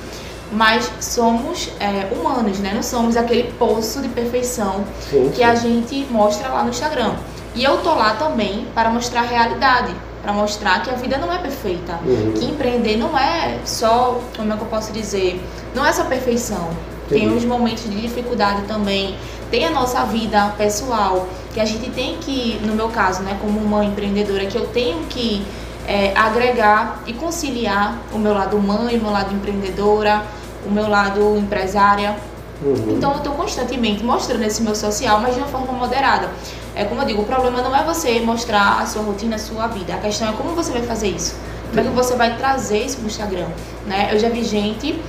Mas 0.52 0.90
somos 1.00 1.70
é, 1.80 2.12
humanos, 2.14 2.58
né? 2.58 2.72
Não 2.74 2.82
somos 2.82 3.16
aquele 3.16 3.52
poço 3.54 4.00
de 4.02 4.08
perfeição 4.08 4.84
Sim, 5.10 5.32
que 5.34 5.42
a 5.42 5.54
gente 5.54 6.06
mostra 6.10 6.48
lá 6.48 6.62
no 6.62 6.70
Instagram. 6.70 7.14
E 7.54 7.64
eu 7.64 7.78
tô 7.78 7.94
lá 7.94 8.14
também 8.14 8.66
para 8.74 8.90
mostrar 8.90 9.20
a 9.20 9.24
realidade, 9.24 9.94
para 10.22 10.32
mostrar 10.32 10.82
que 10.82 10.90
a 10.90 10.94
vida 10.94 11.18
não 11.18 11.32
é 11.32 11.38
perfeita. 11.38 11.98
Uhum. 12.04 12.32
Que 12.32 12.44
empreender 12.44 12.96
não 12.96 13.18
é 13.18 13.58
só, 13.64 14.20
como 14.36 14.52
é 14.52 14.56
que 14.56 14.62
eu 14.62 14.68
posso 14.68 14.92
dizer, 14.92 15.42
não 15.74 15.84
é 15.84 15.92
só 15.92 16.04
perfeição. 16.04 16.70
Tem 17.08 17.30
uns 17.30 17.44
momentos 17.44 17.84
de 17.84 18.00
dificuldade 18.00 18.62
também. 18.62 19.16
Tem 19.50 19.66
a 19.66 19.70
nossa 19.70 20.04
vida 20.04 20.54
pessoal, 20.56 21.28
que 21.52 21.60
a 21.60 21.64
gente 21.64 21.90
tem 21.90 22.16
que, 22.16 22.58
no 22.64 22.74
meu 22.74 22.88
caso, 22.88 23.22
né, 23.22 23.36
como 23.40 23.60
uma 23.60 23.84
empreendedora, 23.84 24.46
que 24.46 24.56
eu 24.56 24.66
tenho 24.68 25.00
que 25.10 25.44
é, 25.86 26.16
agregar 26.16 27.02
e 27.06 27.12
conciliar 27.12 27.98
o 28.12 28.18
meu 28.18 28.32
lado 28.32 28.58
mãe, 28.58 28.96
o 28.96 29.02
meu 29.02 29.10
lado 29.10 29.34
empreendedora, 29.34 30.24
o 30.66 30.70
meu 30.70 30.88
lado 30.88 31.36
empresária. 31.36 32.16
Uhum. 32.64 32.94
Então 32.96 33.10
eu 33.12 33.18
estou 33.18 33.32
constantemente 33.34 34.04
mostrando 34.04 34.42
esse 34.44 34.62
meu 34.62 34.74
social, 34.74 35.20
mas 35.20 35.34
de 35.34 35.40
uma 35.40 35.48
forma 35.48 35.72
moderada. 35.72 36.30
É 36.74 36.84
como 36.84 37.02
eu 37.02 37.06
digo, 37.06 37.22
o 37.22 37.24
problema 37.24 37.60
não 37.60 37.74
é 37.74 37.82
você 37.82 38.20
mostrar 38.20 38.80
a 38.80 38.86
sua 38.86 39.02
rotina, 39.02 39.36
a 39.36 39.38
sua 39.38 39.66
vida. 39.66 39.94
A 39.94 39.98
questão 39.98 40.28
é 40.28 40.32
como 40.32 40.54
você 40.54 40.72
vai 40.72 40.82
fazer 40.82 41.08
isso. 41.08 41.34
Como 41.68 41.80
é 41.80 41.84
que 41.84 41.90
você 41.90 42.14
vai 42.16 42.36
trazer 42.36 42.84
isso 42.84 42.98
pro 42.98 43.06
Instagram, 43.06 43.48
né? 43.86 44.10
Eu 44.12 44.18
já 44.18 44.28
vi 44.28 44.44
gente, 44.44 45.00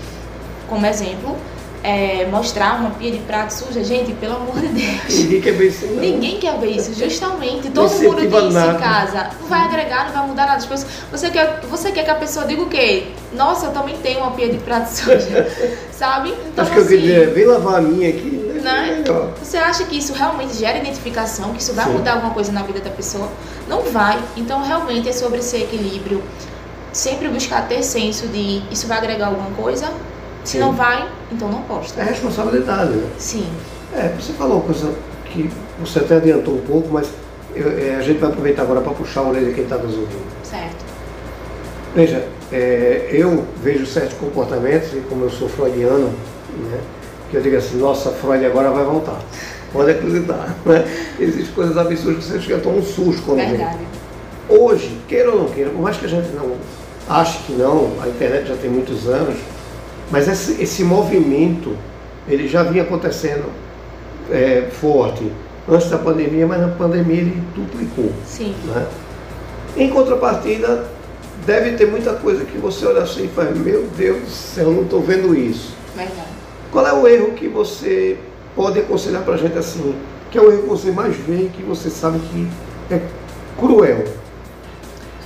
como 0.68 0.86
exemplo, 0.86 1.38
é, 1.84 2.26
mostrar 2.32 2.80
uma 2.80 2.92
pia 2.92 3.12
de 3.12 3.18
prato 3.20 3.52
suja. 3.52 3.84
Gente, 3.84 4.14
pelo 4.14 4.38
amor 4.38 4.56
de 4.60 4.68
Deus. 4.70 5.20
Ninguém 5.20 5.42
quer 5.42 5.52
ver 5.52 5.68
isso, 5.68 5.86
não. 5.86 5.96
Ninguém 6.02 6.40
quer 6.40 6.58
ver 6.58 6.72
isso, 6.72 6.94
justamente. 6.94 7.70
Todo 7.70 7.92
mundo 7.92 8.16
tem 8.16 8.28
isso 8.48 8.50
nada. 8.52 8.78
em 8.78 8.80
casa. 8.82 9.30
Não 9.42 9.48
vai 9.50 9.60
agregar, 9.62 10.06
não 10.06 10.14
vai 10.14 10.28
mudar 10.28 10.46
nada. 10.46 10.58
As 10.58 10.66
pessoas- 10.66 10.92
Você 11.12 11.30
quer, 11.30 11.60
você 11.70 11.92
quer 11.92 12.04
que 12.06 12.10
a 12.10 12.16
pessoa 12.16 12.46
diga 12.46 12.62
o 12.62 12.68
quê? 12.70 13.08
Nossa, 13.34 13.66
eu 13.68 13.72
também 13.72 13.98
tenho 13.98 14.20
uma 14.20 14.32
pia 14.32 14.50
de 14.50 14.58
prato 14.60 14.88
suja. 14.88 15.48
Sabe? 15.92 16.34
Então, 16.48 16.64
Acho 16.64 16.72
que 16.74 16.80
eu 16.80 16.84
assim, 16.84 16.96
queria 16.98 17.20
dizer, 17.20 17.34
vem 17.34 17.46
lavar 17.46 17.76
a 17.76 17.82
minha 17.82 18.10
aqui, 18.10 18.30
né? 18.30 18.62
Né? 18.64 19.04
Você 19.42 19.58
acha 19.58 19.84
que 19.84 19.98
isso 19.98 20.14
realmente 20.14 20.54
gera 20.54 20.78
identificação, 20.78 21.52
que 21.54 21.62
isso 21.62 21.74
vai 21.74 21.84
Sim. 21.86 21.92
mudar 21.92 22.14
alguma 22.14 22.34
coisa 22.34 22.50
na 22.52 22.62
vida 22.64 22.80
da 22.80 22.90
pessoa? 22.90 23.28
Não 23.68 23.82
vai. 23.84 24.18
Então, 24.38 24.64
realmente 24.64 25.10
é 25.10 25.12
sobre 25.12 25.40
esse 25.40 25.58
equilíbrio. 25.58 26.24
Sempre 26.94 27.28
buscar 27.28 27.68
ter 27.68 27.84
senso 27.84 28.28
de 28.28 28.62
isso 28.72 28.88
vai 28.88 29.00
agregar 29.00 29.28
alguma 29.28 29.50
coisa. 29.52 29.92
Se 30.44 30.54
Sim. 30.54 30.60
não 30.60 30.74
vai, 30.74 31.08
então 31.32 31.50
não 31.50 31.62
posta. 31.64 32.02
É 32.02 32.06
responsabilidade, 32.06 32.92
né? 32.92 33.10
Sim. 33.18 33.46
É, 33.96 34.10
você 34.20 34.34
falou 34.34 34.58
uma 34.58 34.64
coisa 34.64 34.94
que 35.26 35.50
você 35.80 36.00
até 36.00 36.18
adiantou 36.18 36.56
um 36.56 36.62
pouco, 36.62 36.90
mas 36.92 37.08
eu- 37.56 37.72
é, 37.80 37.96
a 37.96 38.02
gente 38.02 38.20
vai 38.20 38.30
aproveitar 38.30 38.64
agora 38.64 38.82
para 38.82 38.94
puxar 38.94 39.22
a 39.22 39.30
orelha 39.30 39.48
de 39.48 39.54
quem 39.54 39.64
está 39.64 39.78
nos 39.78 39.94
ouvindo. 39.94 40.26
Certo. 40.44 40.84
Veja, 41.96 42.26
é, 42.52 43.10
eu 43.12 43.46
vejo 43.64 43.86
certos 43.86 44.18
comportamentos, 44.18 44.92
e 44.94 44.98
como 45.10 45.26
eu 45.26 45.30
sou 45.30 45.48
freudiano, 45.48 46.08
né, 46.58 46.80
que 47.30 47.38
eu 47.38 47.42
digo 47.42 47.56
assim, 47.58 47.78
nossa, 47.78 48.10
Freud 48.12 48.46
agora 48.46 48.70
vai 48.72 48.84
voltar. 48.84 49.20
Pode 49.72 49.92
acreditar. 49.92 50.56
Né? 50.66 50.86
Existem 51.20 51.54
coisas 51.56 51.78
absurdas 51.78 52.26
que 52.26 52.32
você 52.32 52.40
chega 52.42 52.58
a 52.58 52.60
tomar 52.60 52.78
um 52.78 52.84
susto 52.84 53.22
quando. 53.24 53.38
Verdade. 53.38 53.80
Hoje, 54.50 54.98
queira 55.08 55.32
ou 55.32 55.40
não 55.44 55.50
queira, 55.50 55.70
por 55.72 55.82
mais 55.82 55.98
que 55.98 56.06
a 56.06 56.10
gente 56.10 56.30
não 56.36 56.52
ache 57.10 57.40
que 57.46 57.54
não, 57.54 57.92
a 58.02 58.08
internet 58.08 58.48
já 58.48 58.56
tem 58.56 58.70
muitos 58.70 59.08
anos, 59.08 59.36
mas 60.12 60.28
esse, 60.28 60.62
esse 60.62 60.84
movimento, 60.84 61.78
ele 62.28 62.48
já 62.48 62.64
vinha 62.64 62.84
acontecendo 62.84 63.46
é, 64.32 64.70
forte 64.72 65.32
antes 65.68 65.90
da 65.90 65.98
pandemia, 65.98 66.46
mas 66.46 66.62
na 66.62 66.70
pandemia 66.70 67.22
ele 67.22 67.44
duplicou. 67.56 68.12
Sim. 68.26 68.56
né? 68.66 68.86
Em 69.76 69.90
contrapartida, 69.90 70.86
deve 71.46 71.72
ter 71.74 71.88
muita 71.88 72.14
coisa 72.14 72.46
que 72.46 72.58
você 72.58 72.86
olha 72.86 73.04
assim 73.04 73.26
e 73.26 73.28
faz, 73.30 73.58
meu 73.58 73.88
Deus 73.98 74.22
do 74.22 74.30
céu, 74.30 74.72
não 74.72 74.84
estou 74.84 75.02
vendo 75.02 75.36
isso. 75.36 75.74
Verdade. 75.96 76.28
Qual 76.72 76.88
é 76.88 76.94
o 76.94 77.08
erro 77.08 77.32
que 77.34 77.48
você 77.48 78.18
pode 78.56 78.80
aconselhar 78.80 79.24
para 79.24 79.36
a 79.36 79.38
gente 79.38 79.58
assim? 79.58 79.96
Que 80.32 80.38
é 80.38 80.42
o 80.42 80.52
erro 80.52 80.64
que 80.64 80.70
você 80.70 80.92
mais 80.92 81.16
vê 81.16 81.44
e 81.44 81.50
que 81.50 81.64
você 81.64 81.90
sabe 81.90 82.20
que 82.20 82.48
é 82.94 83.02
cruel? 83.60 84.04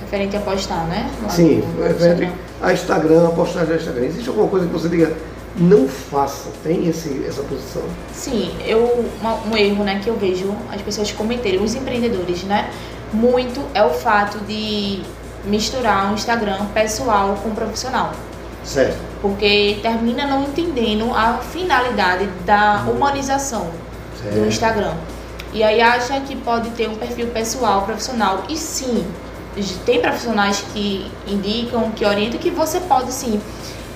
Referente 0.00 0.36
a 0.36 0.40
postar, 0.40 0.84
né? 0.86 1.10
Lá 1.22 1.28
Sim, 1.28 1.56
no- 1.58 1.66
no 1.80 1.82
referente 1.88 2.22
Instagram. 2.24 2.32
a 2.62 2.72
Instagram, 2.72 3.26
a 3.26 3.30
postagem 3.30 3.68
do 3.68 3.74
Instagram. 3.76 4.04
Existe 4.06 4.28
alguma 4.28 4.48
coisa 4.48 4.66
que 4.66 4.72
você 4.72 4.88
diga, 4.88 5.16
não 5.56 5.88
faça. 5.88 6.50
Tem 6.62 6.86
esse, 6.88 7.24
essa 7.26 7.42
posição? 7.42 7.82
Sim, 8.14 8.50
eu, 8.64 9.04
um 9.50 9.56
erro 9.56 9.82
né, 9.84 10.00
que 10.02 10.08
eu 10.08 10.16
vejo 10.16 10.54
as 10.72 10.80
pessoas 10.82 11.10
cometerem, 11.12 11.60
os 11.62 11.74
empreendedores, 11.74 12.44
né? 12.44 12.70
Muito 13.12 13.60
é 13.74 13.82
o 13.82 13.90
fato 13.90 14.38
de 14.46 15.02
misturar 15.44 16.10
o 16.10 16.14
Instagram 16.14 16.66
pessoal 16.74 17.36
com 17.42 17.50
profissional. 17.50 18.12
Certo. 18.64 18.98
Porque 19.22 19.78
termina 19.82 20.26
não 20.26 20.42
entendendo 20.44 21.12
a 21.14 21.38
finalidade 21.38 22.28
da 22.44 22.84
Uhum. 22.86 22.92
humanização 22.92 23.68
certo. 24.22 24.34
do 24.34 24.46
Instagram. 24.46 24.92
E 25.52 25.62
aí 25.62 25.80
acha 25.80 26.20
que 26.20 26.36
pode 26.36 26.68
ter 26.70 26.88
um 26.88 26.94
perfil 26.96 27.28
pessoal, 27.28 27.82
profissional. 27.82 28.44
E 28.50 28.56
sim, 28.56 29.04
tem 29.84 30.00
profissionais 30.00 30.64
que 30.72 31.10
indicam, 31.26 31.90
que 31.92 32.04
orientam 32.04 32.38
que 32.38 32.50
você 32.50 32.80
pode 32.80 33.12
sim. 33.12 33.40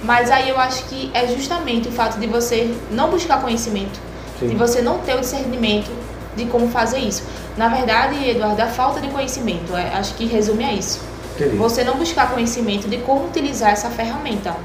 Mas 0.02 0.31
aí 0.31 0.49
eu 0.49 0.59
acho 0.59 0.85
que 0.85 1.11
é 1.14 1.26
justamente 1.28 1.88
o 1.88 1.92
fato 1.92 2.19
de 2.19 2.26
você 2.26 2.75
não 2.90 3.09
buscar 3.09 3.40
conhecimento, 3.40 4.00
Sim. 4.38 4.49
de 4.49 4.54
você 4.57 4.83
não 4.83 4.99
ter 4.99 5.14
o 5.14 5.21
discernimento 5.21 5.90
de 6.37 6.47
como 6.47 6.69
fazer 6.69 6.99
isso. 6.99 7.23
Na 7.57 7.69
verdade, 7.69 8.28
Eduardo, 8.28 8.61
a 8.62 8.66
falta 8.66 9.00
de 9.00 9.09
conhecimento, 9.09 9.76
é, 9.76 9.95
acho 9.95 10.14
que 10.14 10.26
resume 10.26 10.64
a 10.64 10.73
isso. 10.73 11.00
Entendi. 11.37 11.57
Você 11.57 11.85
não 11.85 11.97
buscar 11.97 12.31
conhecimento 12.33 12.88
de 12.88 12.99
como 12.99 13.26
utilizar 13.26 13.71
essa 13.71 13.90
ferramenta, 13.90 14.57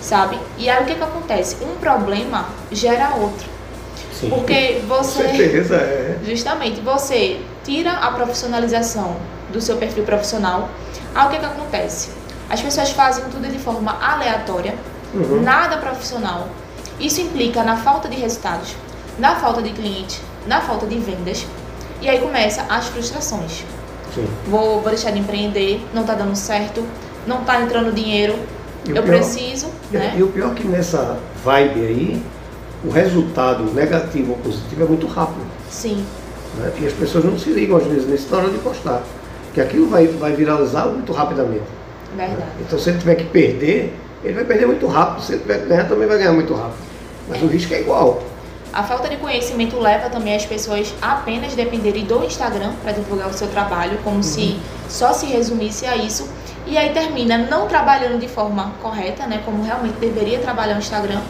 sabe? 0.00 0.38
E 0.56 0.68
aí 0.68 0.82
o 0.82 0.86
que 0.86 0.94
que 0.94 1.02
acontece? 1.02 1.56
Um 1.62 1.76
problema 1.76 2.46
gera 2.72 3.14
outro. 3.16 3.48
Sim. 4.18 4.30
Porque 4.30 4.80
Com 4.88 4.96
você 4.96 5.22
certeza, 5.28 5.76
é. 5.76 6.18
Justamente, 6.24 6.80
você 6.80 7.40
tira 7.64 7.92
a 7.92 8.10
profissionalização 8.12 9.16
do 9.52 9.60
seu 9.60 9.76
perfil 9.76 10.04
profissional. 10.04 10.68
Aí 11.14 11.26
o 11.26 11.30
que, 11.30 11.38
que 11.38 11.44
acontece? 11.44 12.10
As 12.48 12.60
pessoas 12.60 12.90
fazem 12.90 13.24
tudo 13.30 13.48
de 13.48 13.58
forma 13.58 13.96
aleatória, 14.00 14.74
Uhum. 15.14 15.42
nada 15.42 15.76
profissional. 15.78 16.48
Isso 17.00 17.20
implica 17.20 17.62
na 17.64 17.76
falta 17.76 18.08
de 18.08 18.16
resultados, 18.16 18.74
na 19.18 19.34
falta 19.36 19.60
de 19.62 19.70
cliente, 19.70 20.20
na 20.46 20.60
falta 20.60 20.86
de 20.86 20.98
vendas. 20.98 21.44
E 22.00 22.08
aí 22.08 22.18
começa 22.20 22.64
as 22.68 22.86
frustrações. 22.86 23.64
Sim. 24.14 24.26
Vou, 24.46 24.80
vou 24.80 24.90
deixar 24.90 25.10
de 25.10 25.18
empreender, 25.18 25.84
não 25.94 26.04
tá 26.04 26.14
dando 26.14 26.34
certo, 26.36 26.84
não 27.26 27.44
tá 27.44 27.60
entrando 27.60 27.92
dinheiro, 27.92 28.34
eu 28.86 28.94
pior- 28.94 29.06
preciso, 29.06 29.68
E- 29.92 29.96
né? 29.96 30.14
E 30.16 30.22
o 30.22 30.28
pior 30.28 30.52
é 30.52 30.54
que 30.54 30.66
nessa 30.66 31.18
vibe 31.44 31.80
aí, 31.80 32.22
o 32.84 32.90
resultado 32.90 33.64
negativo 33.74 34.32
ou 34.32 34.38
positivo 34.38 34.82
é 34.84 34.86
muito 34.86 35.06
rápido. 35.06 35.44
Sim, 35.68 36.04
né? 36.56 36.72
E 36.80 36.86
as 36.86 36.92
pessoas 36.92 37.24
não 37.24 37.38
se 37.38 37.50
ligam 37.50 37.76
às 37.76 37.84
vezes 37.84 38.06
nisso 38.08 38.28
na 38.30 38.38
hora 38.38 38.50
de 38.50 38.58
postar. 38.58 39.02
Porque 39.50 39.60
aquilo 39.60 39.88
vai, 39.88 40.06
vai 40.06 40.32
viralizar 40.32 40.86
muito 40.86 41.12
rapidamente. 41.12 41.64
verdade. 42.16 42.50
Então 42.60 42.78
se 42.78 42.90
ele 42.90 42.98
tiver 42.98 43.16
que 43.16 43.24
perder, 43.24 43.92
ele 44.22 44.34
vai 44.34 44.44
perder 44.44 44.66
muito 44.66 44.86
rápido. 44.86 45.24
Se 45.24 45.32
ele 45.32 45.40
tiver 45.40 45.62
que 45.62 45.66
ganhar, 45.66 45.88
também 45.88 46.06
vai 46.06 46.18
ganhar 46.18 46.32
muito 46.32 46.54
rápido. 46.54 46.78
Mas 47.28 47.42
o 47.42 47.46
risco 47.46 47.74
é 47.74 47.80
igual. 47.80 48.22
A 48.72 48.84
falta 48.84 49.08
de 49.08 49.16
conhecimento 49.16 49.76
leva 49.80 50.08
também 50.08 50.36
as 50.36 50.46
pessoas 50.46 50.94
a 51.02 51.14
apenas 51.14 51.54
dependerem 51.54 52.04
do 52.04 52.24
Instagram 52.24 52.72
para 52.84 52.92
divulgar 52.92 53.28
o 53.28 53.32
seu 53.32 53.48
trabalho, 53.48 53.98
como 54.04 54.22
se 54.22 54.56
só 54.88 55.12
se 55.12 55.26
resumisse 55.26 55.84
a 55.86 55.96
isso. 55.96 56.30
E 56.64 56.78
aí 56.78 56.90
termina 56.90 57.36
não 57.36 57.66
trabalhando 57.66 58.20
de 58.20 58.28
forma 58.28 58.72
correta, 58.80 59.26
né, 59.26 59.42
como 59.44 59.64
realmente 59.64 59.94
deveria 59.94 60.38
trabalhar 60.38 60.76
o 60.76 60.78
Instagram. 60.78 61.20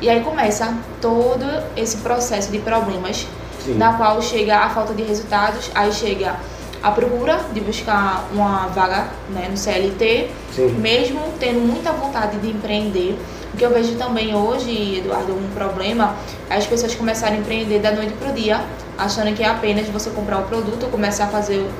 E 0.00 0.08
aí 0.08 0.22
começa 0.22 0.74
todo 0.98 1.44
esse 1.76 1.98
processo 1.98 2.50
de 2.50 2.58
problemas, 2.60 3.26
Sim. 3.62 3.74
na 3.74 3.92
qual 3.92 4.22
chega 4.22 4.56
a 4.56 4.70
falta 4.70 4.94
de 4.94 5.02
resultados, 5.02 5.70
aí 5.74 5.92
chega 5.92 6.36
a 6.82 6.90
procura 6.90 7.40
de 7.52 7.60
buscar 7.60 8.28
uma 8.32 8.66
vaga 8.68 9.08
né, 9.30 9.48
no 9.50 9.56
CLT, 9.56 10.30
Sim. 10.54 10.68
mesmo 10.78 11.20
tendo 11.40 11.60
muita 11.60 11.92
vontade 11.92 12.38
de 12.38 12.48
empreender. 12.50 13.18
O 13.52 13.56
que 13.56 13.64
eu 13.64 13.70
vejo 13.72 13.94
também 13.96 14.34
hoje, 14.34 14.98
Eduardo, 14.98 15.32
um 15.32 15.48
problema 15.54 16.14
é 16.48 16.56
as 16.56 16.66
pessoas 16.66 16.94
começarem 16.94 17.38
a 17.38 17.40
empreender 17.40 17.80
da 17.80 17.90
noite 17.92 18.12
pro 18.14 18.32
dia, 18.32 18.60
achando 18.96 19.34
que 19.34 19.42
é 19.42 19.48
apenas 19.48 19.88
você 19.88 20.10
comprar 20.10 20.38
o 20.38 20.42
produto, 20.44 20.86
começar 20.90 21.24
a 21.24 21.28
fazer, 21.28 21.58
o- 21.58 21.70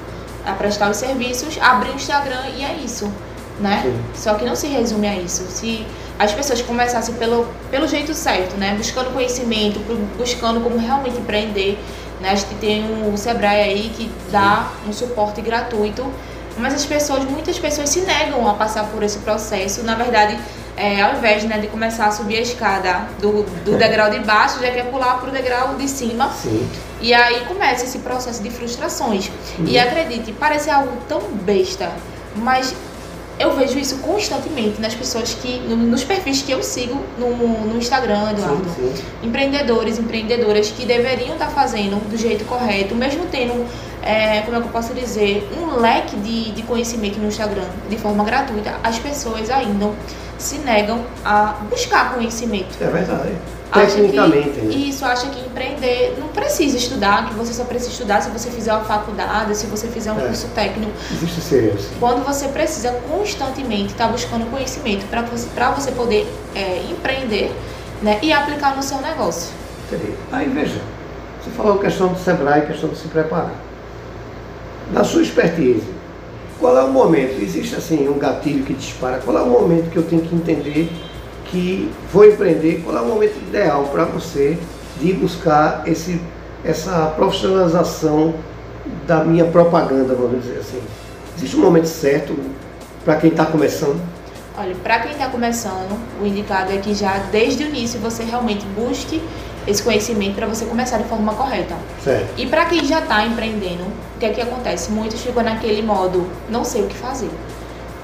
a 0.44 0.52
prestar 0.52 0.90
os 0.90 0.96
serviços, 0.96 1.58
abrir 1.60 1.90
o 1.90 1.94
Instagram 1.94 2.40
e 2.56 2.64
é 2.64 2.74
isso, 2.84 3.12
né? 3.60 3.80
Sim. 3.84 3.98
Só 4.14 4.34
que 4.34 4.44
não 4.44 4.56
se 4.56 4.66
resume 4.66 5.06
a 5.06 5.14
isso. 5.14 5.44
Se 5.48 5.86
as 6.18 6.32
pessoas 6.32 6.60
começassem 6.62 7.14
pelo, 7.14 7.46
pelo 7.70 7.86
jeito 7.86 8.12
certo, 8.14 8.56
né? 8.56 8.74
Buscando 8.76 9.12
conhecimento, 9.12 9.78
bu- 9.80 9.94
buscando 10.16 10.60
como 10.60 10.76
realmente 10.78 11.18
empreender, 11.18 11.78
né? 12.20 12.30
A 12.30 12.34
gente 12.34 12.54
tem 12.56 12.84
o 13.12 13.16
Sebrae 13.16 13.60
aí 13.60 13.92
que 13.96 14.10
dá 14.30 14.70
um 14.86 14.92
suporte 14.92 15.40
gratuito, 15.40 16.06
mas 16.56 16.74
as 16.74 16.84
pessoas, 16.84 17.24
muitas 17.24 17.58
pessoas 17.58 17.88
se 17.88 18.00
negam 18.00 18.48
a 18.48 18.54
passar 18.54 18.84
por 18.86 19.02
esse 19.02 19.18
processo. 19.18 19.82
Na 19.84 19.94
verdade, 19.94 20.38
é, 20.76 21.00
ao 21.02 21.16
invés 21.16 21.44
né, 21.44 21.58
de 21.58 21.66
começar 21.68 22.06
a 22.06 22.10
subir 22.10 22.36
a 22.36 22.40
escada 22.40 23.08
do, 23.20 23.42
do 23.64 23.76
degrau 23.76 24.10
de 24.10 24.20
baixo, 24.20 24.60
já 24.60 24.70
quer 24.70 24.90
pular 24.90 25.18
pro 25.18 25.30
degrau 25.30 25.74
de 25.76 25.88
cima. 25.88 26.30
Sim. 26.30 26.68
E 27.00 27.14
aí 27.14 27.44
começa 27.46 27.84
esse 27.84 27.98
processo 27.98 28.42
de 28.42 28.50
frustrações. 28.50 29.30
E 29.64 29.78
acredite, 29.78 30.32
parece 30.32 30.70
algo 30.70 30.92
tão 31.08 31.20
besta, 31.20 31.92
mas 32.36 32.74
eu 33.38 33.54
vejo 33.54 33.78
isso 33.78 33.98
constantemente 33.98 34.80
nas 34.80 34.94
pessoas 34.94 35.34
que, 35.34 35.58
no- 35.60 35.76
nos 35.76 36.02
perfis 36.04 36.42
que 36.42 36.50
eu 36.52 36.62
sigo 36.62 37.00
no, 37.18 37.30
no 37.66 37.78
Instagram, 37.78 38.30
Eduardo 38.32 38.68
Sim, 38.76 38.92
sim. 38.96 39.02
empreendedores, 39.22 39.98
empreendedoras 39.98 40.70
que 40.70 40.84
deveriam 40.84 41.34
estar 41.34 41.48
fazendo 41.50 41.96
do 42.10 42.16
jeito 42.16 42.44
correto, 42.44 42.94
mesmo 42.94 43.26
tendo, 43.30 43.64
é, 44.02 44.40
como 44.42 44.56
é 44.56 44.60
que 44.60 44.66
eu 44.66 44.72
posso 44.72 44.92
dizer, 44.94 45.48
um 45.60 45.76
leque 45.80 46.16
de, 46.16 46.50
de 46.52 46.62
conhecimento 46.62 47.18
no 47.18 47.28
Instagram 47.28 47.64
de 47.88 47.96
forma 47.96 48.24
gratuita, 48.24 48.74
as 48.82 48.98
pessoas 48.98 49.48
ainda 49.50 49.90
se 50.38 50.58
negam 50.58 51.04
a 51.24 51.56
buscar 51.68 52.14
conhecimento. 52.14 52.76
É 52.80 52.86
verdade. 52.86 53.32
Acha 53.70 53.96
Tecnicamente, 53.96 54.48
que, 54.50 54.60
né? 54.62 54.74
Isso, 54.74 55.04
acha 55.04 55.28
que 55.28 55.40
empreender 55.44 56.16
não 56.18 56.28
precisa 56.28 56.78
estudar, 56.78 57.28
que 57.28 57.34
você 57.34 57.52
só 57.52 57.64
precisa 57.64 57.90
estudar 57.90 58.22
se 58.22 58.30
você 58.30 58.50
fizer 58.50 58.72
uma 58.72 58.84
faculdade, 58.84 59.54
se 59.54 59.66
você 59.66 59.88
fizer 59.88 60.10
um 60.10 60.18
É. 60.18 60.26
curso 60.26 60.46
técnico. 60.54 60.90
Existe 61.12 61.38
esse 61.40 61.54
erro, 61.54 61.78
sim. 61.78 61.90
Quando 62.00 62.24
você 62.24 62.48
precisa 62.48 62.92
constantemente 63.10 63.92
estar 63.92 64.08
buscando 64.08 64.50
conhecimento 64.50 65.04
para 65.10 65.20
você, 65.20 65.48
pra 65.54 65.70
você 65.72 65.92
poder 65.92 66.26
é, 66.54 66.82
empreender 66.90 67.52
né, 68.00 68.18
e 68.22 68.32
aplicar 68.32 68.74
no 68.74 68.82
seu 68.82 69.02
negócio. 69.02 69.50
Entendi. 69.86 70.14
Aí 70.32 70.48
veja, 70.48 70.80
você 71.42 71.50
falou 71.50 71.78
questão 71.78 72.08
do 72.08 72.18
Sebrae, 72.18 72.64
questão 72.66 72.88
de 72.88 72.96
se 72.96 73.08
preparar. 73.08 73.52
Na 74.92 75.04
sua 75.04 75.20
expertise, 75.20 75.84
qual 76.58 76.76
é 76.76 76.82
o 76.82 76.88
momento? 76.88 77.40
Existe 77.40 77.76
assim 77.76 78.08
um 78.08 78.18
gatilho 78.18 78.64
que 78.64 78.74
dispara? 78.74 79.18
Qual 79.18 79.36
é 79.36 79.42
o 79.42 79.46
momento 79.46 79.90
que 79.90 79.96
eu 79.96 80.02
tenho 80.02 80.22
que 80.22 80.34
entender 80.34 80.90
que 81.46 81.90
vou 82.12 82.26
empreender? 82.26 82.82
Qual 82.84 82.96
é 82.96 83.00
o 83.00 83.06
momento 83.06 83.36
ideal 83.48 83.84
para 83.84 84.04
você 84.04 84.58
de 85.00 85.12
buscar 85.12 85.82
esse, 85.86 86.20
essa 86.64 87.12
profissionalização 87.16 88.34
da 89.06 89.22
minha 89.24 89.44
propaganda, 89.44 90.14
vamos 90.14 90.42
dizer 90.42 90.58
assim? 90.58 90.80
Existe 91.36 91.56
um 91.56 91.60
momento 91.60 91.86
certo 91.86 92.36
para 93.04 93.16
quem 93.16 93.30
está 93.30 93.46
começando? 93.46 94.00
Olha, 94.56 94.74
para 94.82 94.98
quem 94.98 95.12
está 95.12 95.28
começando, 95.28 95.96
o 96.20 96.26
indicado 96.26 96.72
é 96.72 96.78
que 96.78 96.92
já 96.92 97.18
desde 97.30 97.62
o 97.62 97.68
início 97.68 98.00
você 98.00 98.24
realmente 98.24 98.66
busque 98.76 99.22
esse 99.66 99.82
conhecimento 99.82 100.34
para 100.34 100.46
você 100.46 100.64
começar 100.64 100.98
de 100.98 101.04
forma 101.04 101.34
correta. 101.34 101.74
Certo. 102.02 102.28
E 102.36 102.46
para 102.46 102.64
quem 102.66 102.84
já 102.84 103.00
está 103.00 103.24
empreendendo, 103.26 103.84
o 103.84 104.18
que 104.18 104.26
é 104.26 104.30
que 104.30 104.40
acontece? 104.40 104.90
Muitos 104.90 105.20
ficam 105.20 105.42
naquele 105.42 105.82
modo, 105.82 106.26
não 106.48 106.64
sei 106.64 106.82
o 106.82 106.86
que 106.86 106.96
fazer. 106.96 107.30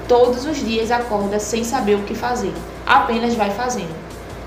Todos 0.07 0.45
os 0.45 0.57
dias 0.57 0.91
acorda 0.91 1.39
sem 1.39 1.63
saber 1.63 1.95
o 1.95 2.03
que 2.03 2.13
fazer. 2.13 2.53
Apenas 2.85 3.33
vai 3.33 3.49
fazendo. 3.49 3.93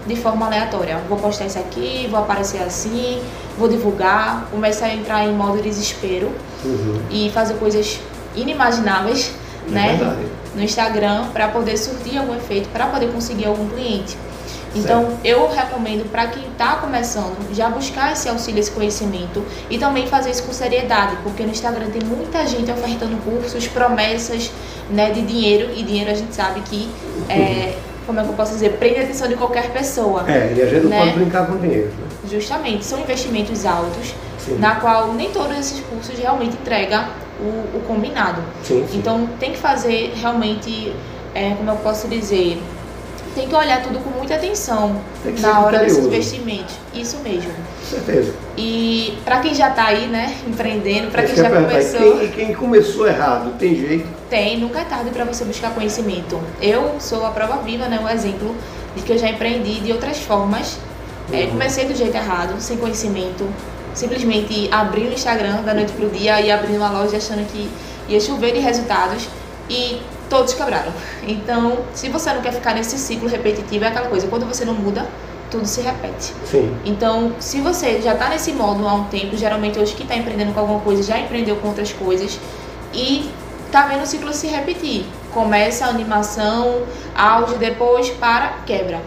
De 0.07 0.15
forma 0.17 0.47
aleatória. 0.47 0.99
Vou 1.09 1.19
postar 1.19 1.47
isso 1.47 1.59
aqui, 1.59 2.07
vou 2.11 2.21
aparecer 2.21 2.63
assim, 2.63 3.21
vou 3.59 3.69
divulgar, 3.69 4.47
começar 4.51 4.87
a 4.87 4.95
entrar 4.95 5.25
em 5.27 5.33
modo 5.35 5.61
desespero 5.61 6.31
Uhum. 6.65 7.01
e 7.11 7.31
fazer 7.31 7.55
coisas 7.55 8.01
inimagináveis, 8.35 9.33
É 9.67 9.71
né? 9.71 9.97
verdade. 9.97 10.27
no 10.55 10.63
Instagram 10.63 11.27
para 11.33 11.49
poder 11.49 11.77
surtir 11.77 12.19
algum 12.19 12.35
efeito, 12.35 12.69
para 12.71 12.87
poder 12.87 13.13
conseguir 13.13 13.47
algum 13.47 13.69
cliente. 13.69 14.17
Então, 14.75 15.19
eu 15.25 15.49
recomendo 15.49 16.11
para 16.11 16.27
quem 16.29 16.43
está 16.49 16.77
começando 16.77 17.37
já 17.55 17.69
buscar 17.69 18.13
esse 18.13 18.29
auxílio, 18.29 18.61
esse 18.61 18.71
conhecimento 18.71 19.43
e 19.71 19.79
também 19.79 20.07
fazer 20.07 20.31
isso 20.31 20.43
com 20.43 20.53
seriedade, 20.53 21.17
porque 21.23 21.43
no 21.43 21.51
Instagram 21.51 21.87
tem 21.91 22.03
muita 22.03 22.47
gente 22.47 22.71
ofertando 22.71 23.17
cursos, 23.19 23.67
promessas 23.69 24.51
né, 24.91 25.11
de 25.11 25.23
dinheiro 25.23 25.71
e 25.77 25.83
dinheiro 25.83 26.11
a 26.11 26.15
gente 26.15 26.35
sabe 26.35 26.61
que 26.61 26.89
é, 27.29 27.77
como 28.07 28.21
é 28.21 28.23
que 28.23 28.29
eu 28.31 28.35
posso 28.35 28.53
dizer, 28.53 28.73
prende 28.79 29.01
a 29.01 29.03
atenção 29.03 29.29
de 29.29 29.37
qualquer 29.37 29.71
pessoa. 29.71 30.25
É, 30.31 30.55
e 30.57 30.63
a 30.63 30.67
gente 30.67 30.83
não 30.85 30.91
Né? 30.91 30.99
pode 31.01 31.13
brincar 31.13 31.47
com 31.47 31.57
dinheiro, 31.59 31.89
né? 31.89 32.09
Justamente, 32.31 32.85
são 32.85 32.99
investimentos 33.01 33.65
altos, 33.67 34.15
Sim. 34.39 34.59
na 34.59 34.77
qual 34.77 35.13
nem 35.13 35.31
todos 35.31 35.59
esses 35.59 35.81
cursos 35.81 36.19
realmente 36.19 36.55
entregam 36.55 37.05
o, 37.41 37.77
o 37.79 37.83
combinado. 37.87 38.43
Sim, 38.63 38.87
sim. 38.91 38.99
Então 38.99 39.29
tem 39.39 39.53
que 39.53 39.59
fazer 39.59 40.13
realmente, 40.17 40.93
é, 41.35 41.51
como 41.57 41.71
eu 41.71 41.77
posso 41.77 42.09
dizer, 42.09 42.61
tem 43.35 43.49
que 43.49 43.55
olhar 43.55 43.83
tudo 43.83 43.99
com 44.01 44.11
muita 44.11 44.35
atenção 44.35 45.01
na 45.41 45.61
hora 45.61 45.79
desses 45.81 46.05
investimentos. 46.05 46.75
Isso 46.95 47.19
mesmo. 47.19 47.51
Com 47.53 47.87
certeza. 47.97 48.35
E 48.57 49.19
para 49.25 49.41
quem 49.41 49.55
já 49.55 49.71
tá 49.71 49.85
aí, 49.87 50.07
né, 50.07 50.35
empreendendo, 50.47 51.11
para 51.11 51.23
quem 51.23 51.35
já 51.37 51.49
começou, 51.51 52.19
Quem, 52.19 52.29
quem 52.31 52.55
começou 52.55 53.07
errado, 53.07 53.53
tem 53.59 53.75
jeito? 53.77 54.07
tem, 54.29 54.59
nunca 54.59 54.81
é 54.81 54.85
tarde 54.85 55.11
para 55.11 55.25
você 55.25 55.45
buscar 55.45 55.73
conhecimento. 55.75 56.39
Eu 56.61 56.97
sou 57.01 57.25
a 57.25 57.31
prova 57.31 57.59
viva, 57.63 57.87
né, 57.89 57.99
um 58.03 58.09
exemplo 58.09 58.55
de 58.97 59.03
que 59.03 59.13
eu 59.13 59.19
já 59.19 59.29
empreendi 59.29 59.81
de 59.81 59.93
outras 59.93 60.19
formas. 60.19 60.77
É, 61.33 61.43
Uhum. 61.45 61.51
comecei 61.51 61.85
do 61.85 61.95
jeito 61.95 62.17
errado, 62.17 62.59
sem 62.59 62.77
conhecimento, 62.79 63.47
simplesmente 63.95 64.69
abri 64.73 65.03
o 65.03 65.13
Instagram 65.13 65.63
da 65.63 65.75
noite 65.75 65.93
pro 65.93 66.09
dia 66.09 66.41
e 66.41 66.51
abri 66.51 66.75
uma 66.77 66.91
loja 66.91 67.17
achando 67.19 67.47
que 67.51 67.69
ia 68.09 68.21
chover 68.21 68.53
de 68.55 68.61
resultados 68.61 69.29
e 69.69 69.99
todos 70.29 70.55
quebraram. 70.55 70.93
Então, 71.27 71.79
se 71.95 72.09
você 72.09 72.33
não 72.33 72.41
quer 72.43 72.53
ficar 72.53 72.75
nesse 72.75 72.99
ciclo 72.99 73.29
repetitivo, 73.29 73.85
é 73.85 73.89
aquela 73.89 74.09
coisa, 74.09 74.27
quando 74.27 74.47
você 74.47 74.65
não 74.65 74.75
muda, 74.75 75.07
tudo 75.51 75.67
se 75.67 75.81
repete. 75.81 76.35
Sim. 76.45 76.77
Então, 76.85 77.33
se 77.39 77.61
você 77.61 78.01
já 78.01 78.13
está 78.15 78.29
nesse 78.29 78.53
modo 78.53 78.87
há 78.87 78.95
um 78.95 79.05
tempo, 79.05 79.37
geralmente 79.37 79.79
hoje 79.79 79.95
que 79.95 80.03
está 80.03 80.15
empreendendo 80.15 80.53
com 80.53 80.61
alguma 80.61 80.81
coisa, 80.81 81.03
já 81.03 81.19
empreendeu 81.19 81.57
com 81.57 81.69
outras 81.69 81.93
coisas 81.93 82.39
e 82.93 83.31
tá 83.71 83.87
vendo 83.87 84.03
o 84.03 84.07
ciclo 84.07 84.33
se 84.33 84.47
repetir. 84.47 85.07
Começa 85.33 85.87
a 85.87 85.89
animação, 85.89 86.83
auge, 87.15 87.55
depois 87.57 88.11
para, 88.11 88.59
quebra, 88.67 89.01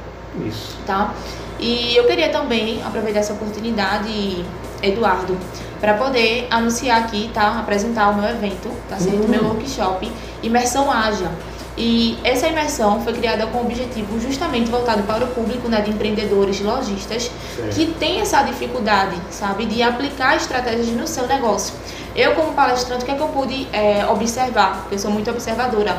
Isso. 0.45 0.77
tá? 0.85 1.13
E 1.59 1.95
eu 1.95 2.05
queria 2.05 2.29
também 2.29 2.81
aproveitar 2.83 3.19
essa 3.19 3.33
oportunidade, 3.33 4.43
Eduardo, 4.81 5.37
para 5.79 5.95
poder 5.95 6.47
anunciar 6.49 6.99
aqui, 6.99 7.29
tá? 7.33 7.59
Apresentar 7.59 8.09
o 8.09 8.15
meu 8.15 8.29
evento, 8.29 8.69
tá 8.89 8.97
certo? 8.97 9.25
Hum. 9.25 9.27
Meu 9.27 9.43
workshop 9.45 10.11
Imersão 10.43 10.91
Ágia. 10.91 11.29
E 11.77 12.17
essa 12.23 12.47
imersão 12.47 13.01
foi 13.01 13.13
criada 13.13 13.47
com 13.47 13.59
o 13.59 13.61
objetivo 13.61 14.19
justamente 14.19 14.69
voltado 14.69 15.03
para 15.03 15.23
o 15.23 15.27
público 15.27 15.69
né, 15.69 15.79
de 15.81 15.89
empreendedores, 15.89 16.59
lojistas, 16.59 17.31
Certo. 17.55 17.73
que 17.73 17.87
tem 17.87 18.19
essa 18.19 18.43
dificuldade, 18.43 19.15
sabe, 19.31 19.65
de 19.65 19.81
aplicar 19.81 20.35
estratégias 20.35 20.87
no 20.89 21.07
seu 21.07 21.25
negócio. 21.27 21.73
Eu, 22.13 22.35
como 22.35 22.53
palestrante, 22.53 23.03
o 23.03 23.05
que 23.05 23.11
é 23.11 23.15
que 23.15 23.21
eu 23.21 23.29
pude 23.29 23.67
é, 23.71 24.05
observar? 24.05 24.81
Porque 24.81 24.95
eu 24.95 24.99
sou 24.99 25.09
muito 25.09 25.31
observadora. 25.31 25.97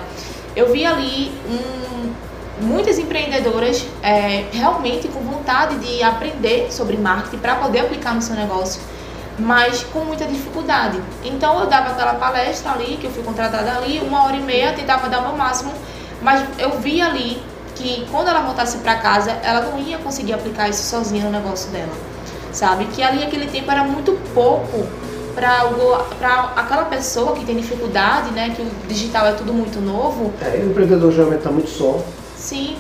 Eu 0.55 0.71
vi 0.71 0.85
ali 0.85 1.33
um, 1.49 2.13
muitas 2.63 2.99
empreendedoras 2.99 3.85
é, 4.03 4.47
realmente 4.53 5.09
com 5.09 5.21
vontade 5.21 5.77
de 5.79 6.03
aprender 6.03 6.73
sobre 6.73 6.97
marketing 6.97 7.39
para 7.39 7.57
poder 7.57 7.81
aplicar 7.81 8.15
no 8.15 8.23
seu 8.23 8.35
negócio, 8.35 8.81
mas 9.39 9.83
com 9.85 10.01
muita 10.01 10.25
dificuldade. 10.25 11.01
Então 11.25 11.61
eu 11.61 11.67
dava 11.67 11.91
aquela 11.91 12.15
palestra 12.15 12.73
ali, 12.73 12.97
que 13.01 13.07
eu 13.07 13.11
fui 13.11 13.23
contratada 13.23 13.73
ali, 13.77 14.01
uma 14.01 14.25
hora 14.25 14.37
e 14.37 14.43
meia, 14.43 14.73
tentava 14.73 15.09
dar 15.09 15.21
o 15.21 15.29
meu 15.29 15.37
máximo, 15.37 15.73
mas 16.21 16.45
eu 16.59 16.79
vi 16.79 17.01
ali 17.01 17.43
que 17.75 18.07
quando 18.11 18.29
ela 18.29 18.41
voltasse 18.41 18.79
para 18.79 18.97
casa, 18.97 19.33
ela 19.43 19.63
não 19.63 19.79
ia 19.79 19.99
conseguir 19.99 20.35
aplicar 20.35 20.69
isso 20.69 20.85
sozinha 20.85 21.25
no 21.25 21.31
negócio 21.31 21.71
dela, 21.71 21.93
sabe? 22.53 22.85
Que 22.87 23.03
ali 23.03 23.25
aquele 23.25 23.47
tempo 23.47 23.71
era 23.71 23.83
muito 23.83 24.13
pouco 24.35 24.87
para 25.35 26.53
aquela 26.55 26.85
pessoa 26.85 27.35
que 27.35 27.45
tem 27.45 27.57
dificuldade, 27.57 28.31
né? 28.33 28.53
Que 28.55 28.63
o 28.63 28.71
digital 28.87 29.27
é 29.27 29.33
tudo 29.33 29.53
muito 29.53 29.81
novo, 29.81 30.31
É, 30.43 30.59
o 30.59 30.71
empreendedor 30.71 31.11
geralmente 31.11 31.39
está 31.39 31.51
muito 31.51 31.71
só. 31.71 31.99
Né? 32.51 32.77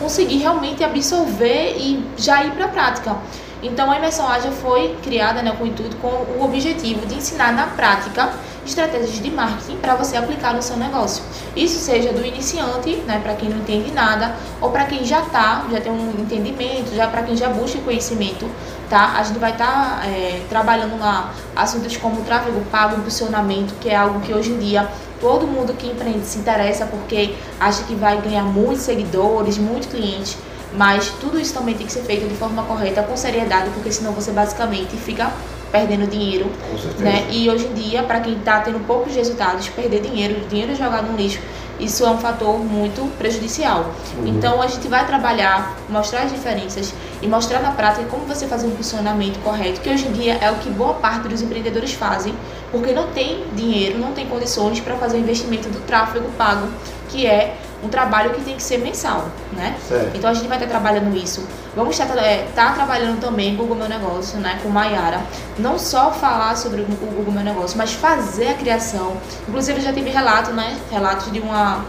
conseguir 0.00 0.38
realmente 0.38 0.84
absorver 0.84 1.76
e 1.76 2.04
já 2.16 2.44
ir 2.44 2.52
para 2.52 2.66
a 2.66 2.68
prática. 2.68 3.16
Então 3.62 3.90
a 3.90 3.98
imersão 3.98 4.28
ágil 4.28 4.52
foi 4.52 4.96
criada 5.02 5.42
né, 5.42 5.52
com 5.56 5.64
o 5.64 5.66
intuito, 5.66 5.96
com 5.96 6.06
o 6.06 6.44
objetivo 6.44 7.04
de 7.06 7.16
ensinar 7.16 7.52
na 7.52 7.66
prática 7.66 8.30
estratégias 8.64 9.20
de 9.20 9.30
marketing 9.30 9.78
para 9.78 9.94
você 9.94 10.16
aplicar 10.16 10.54
no 10.54 10.62
seu 10.62 10.76
negócio. 10.76 11.24
Isso 11.56 11.78
seja 11.78 12.12
do 12.12 12.24
iniciante, 12.24 12.96
né, 13.06 13.18
para 13.20 13.34
quem 13.34 13.48
não 13.48 13.58
entende 13.58 13.90
nada, 13.90 14.36
ou 14.60 14.70
para 14.70 14.84
quem 14.84 15.04
já 15.04 15.20
está, 15.22 15.66
já 15.70 15.80
tem 15.80 15.90
um 15.90 16.10
entendimento, 16.20 16.94
já 16.94 17.08
para 17.08 17.22
quem 17.22 17.36
já 17.36 17.48
busca 17.48 17.80
conhecimento, 17.80 18.48
tá? 18.88 19.14
A 19.18 19.22
gente 19.22 19.38
vai 19.38 19.52
estar 19.52 20.02
trabalhando 20.48 20.98
lá 20.98 21.32
assuntos 21.54 21.96
como 21.96 22.22
tráfego 22.22 22.60
pago, 22.70 22.96
impulsionamento, 22.96 23.74
que 23.80 23.88
é 23.88 23.96
algo 23.96 24.20
que 24.20 24.32
hoje 24.32 24.50
em 24.50 24.58
dia 24.58 24.88
todo 25.20 25.46
mundo 25.46 25.74
que 25.74 25.88
empreende 25.88 26.24
se 26.24 26.38
interessa 26.38 26.86
porque 26.86 27.34
acha 27.58 27.82
que 27.84 27.94
vai 27.94 28.20
ganhar 28.20 28.44
muitos 28.44 28.82
seguidores, 28.82 29.58
muitos 29.58 29.88
clientes. 29.88 30.36
Mas 30.72 31.08
tudo 31.20 31.40
isso 31.40 31.54
também 31.54 31.74
tem 31.74 31.86
que 31.86 31.92
ser 31.92 32.02
feito 32.02 32.28
de 32.28 32.34
forma 32.34 32.62
correta, 32.62 33.02
com 33.02 33.16
seriedade, 33.16 33.70
porque 33.70 33.90
senão 33.90 34.12
você 34.12 34.30
basicamente 34.30 34.96
fica 34.96 35.32
perdendo 35.72 36.06
dinheiro, 36.06 36.50
né? 36.98 37.26
E 37.30 37.48
hoje 37.48 37.66
em 37.66 37.72
dia, 37.72 38.02
para 38.02 38.20
quem 38.20 38.34
está 38.34 38.60
tendo 38.60 38.78
poucos 38.86 39.14
resultados, 39.14 39.68
perder 39.68 40.02
dinheiro, 40.02 40.46
dinheiro 40.48 40.74
jogado 40.74 41.10
no 41.10 41.16
lixo, 41.16 41.40
isso 41.80 42.04
é 42.04 42.10
um 42.10 42.18
fator 42.18 42.58
muito 42.58 43.10
prejudicial. 43.16 43.92
Uhum. 44.18 44.26
Então 44.26 44.60
a 44.60 44.66
gente 44.66 44.86
vai 44.88 45.06
trabalhar, 45.06 45.74
mostrar 45.88 46.22
as 46.22 46.32
diferenças 46.32 46.92
e 47.20 47.26
mostrar 47.26 47.60
na 47.60 47.72
prática 47.72 48.06
como 48.06 48.24
você 48.24 48.46
fazer 48.46 48.66
um 48.66 48.76
funcionamento 48.76 49.38
correto, 49.40 49.80
que 49.80 49.90
hoje 49.90 50.06
em 50.06 50.12
dia 50.12 50.38
é 50.40 50.50
o 50.50 50.56
que 50.56 50.70
boa 50.70 50.94
parte 50.94 51.28
dos 51.28 51.42
empreendedores 51.42 51.92
fazem, 51.92 52.34
porque 52.70 52.92
não 52.92 53.08
tem 53.08 53.44
dinheiro, 53.54 53.98
não 53.98 54.12
tem 54.12 54.26
condições 54.26 54.80
para 54.80 54.96
fazer 54.96 55.16
o 55.16 55.20
investimento 55.20 55.68
do 55.68 55.80
tráfego 55.86 56.28
pago, 56.36 56.68
que 57.08 57.26
é 57.26 57.56
um 57.82 57.88
trabalho 57.88 58.30
que 58.30 58.40
tem 58.42 58.56
que 58.56 58.62
ser 58.62 58.78
mensal, 58.78 59.28
né? 59.52 59.76
Certo. 59.88 60.16
Então 60.16 60.30
a 60.30 60.34
gente 60.34 60.48
vai 60.48 60.58
estar 60.58 60.68
trabalhando 60.68 61.16
isso. 61.16 61.46
Vamos 61.76 61.98
estar 61.98 62.12
é, 62.18 62.48
tá 62.54 62.72
trabalhando 62.72 63.20
também 63.20 63.54
Google 63.54 63.76
Meu 63.76 63.88
Negócio, 63.88 64.38
né, 64.40 64.58
com 64.62 64.68
Maiara. 64.68 65.20
Não 65.58 65.78
só 65.78 66.10
falar 66.10 66.56
sobre 66.56 66.80
o 66.80 66.84
Google 66.84 67.32
Meu 67.32 67.44
Negócio, 67.44 67.78
mas 67.78 67.92
fazer 67.92 68.48
a 68.48 68.54
criação. 68.54 69.16
Inclusive 69.48 69.78
eu 69.78 69.84
já 69.84 69.92
tive 69.92 70.10
relato, 70.10 70.52
né, 70.52 70.76
relatos 70.90 71.30
de 71.30 71.38
uma 71.38 71.84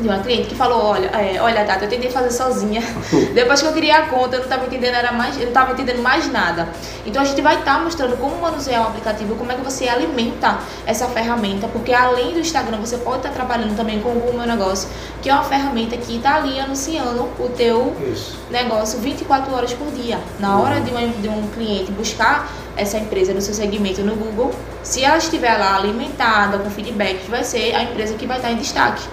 de 0.00 0.08
uma 0.08 0.18
cliente 0.18 0.48
que 0.48 0.54
falou, 0.54 0.82
olha, 0.82 1.06
é, 1.08 1.40
olha, 1.40 1.64
Tata, 1.64 1.84
eu 1.84 1.88
tentei 1.88 2.10
fazer 2.10 2.30
sozinha. 2.30 2.82
Depois 3.34 3.60
que 3.60 3.68
eu 3.68 3.72
criei 3.72 3.92
a 3.92 4.06
conta, 4.06 4.36
eu 4.36 4.40
não 4.40 4.46
estava 4.46 4.66
entendendo 4.66 4.94
era 4.94 5.12
mais, 5.12 5.36
eu 5.36 5.42
não 5.42 5.48
estava 5.48 5.72
entendendo 5.72 6.02
mais 6.02 6.30
nada. 6.30 6.68
Então 7.06 7.22
a 7.22 7.24
gente 7.24 7.40
vai 7.40 7.58
estar 7.58 7.82
mostrando 7.82 8.16
como 8.16 8.40
manusear 8.40 8.82
o 8.82 8.88
aplicativo, 8.88 9.36
como 9.36 9.52
é 9.52 9.54
que 9.54 9.62
você 9.62 9.88
alimenta 9.88 10.58
essa 10.84 11.06
ferramenta, 11.06 11.68
porque 11.68 11.92
além 11.92 12.32
do 12.32 12.40
Instagram, 12.40 12.78
você 12.78 12.98
pode 12.98 13.18
estar 13.18 13.30
trabalhando 13.30 13.76
também 13.76 14.00
com 14.00 14.10
o 14.10 14.14
Google 14.14 14.34
Meu 14.34 14.46
Negócio, 14.46 14.88
que 15.22 15.30
é 15.30 15.34
uma 15.34 15.44
ferramenta 15.44 15.96
que 15.96 16.16
está 16.16 16.36
ali 16.36 16.58
anunciando 16.58 17.28
o 17.38 17.48
teu 17.56 17.94
Isso. 18.12 18.38
negócio 18.50 18.98
24 18.98 19.54
horas 19.54 19.72
por 19.72 19.90
dia. 19.92 20.18
Na 20.40 20.58
hora 20.58 20.80
de, 20.80 20.90
uma, 20.90 21.06
de 21.06 21.28
um 21.28 21.48
cliente 21.48 21.92
buscar 21.92 22.50
essa 22.76 22.98
empresa 22.98 23.32
no 23.32 23.40
seu 23.40 23.54
segmento 23.54 24.02
no 24.02 24.16
Google, 24.16 24.52
se 24.82 25.04
ela 25.04 25.16
estiver 25.16 25.56
lá 25.56 25.76
alimentada, 25.76 26.58
com 26.58 26.68
feedback, 26.70 27.30
vai 27.30 27.44
ser 27.44 27.74
a 27.74 27.82
empresa 27.82 28.14
que 28.14 28.26
vai 28.26 28.38
estar 28.38 28.50
em 28.50 28.56
destaque. 28.56 29.04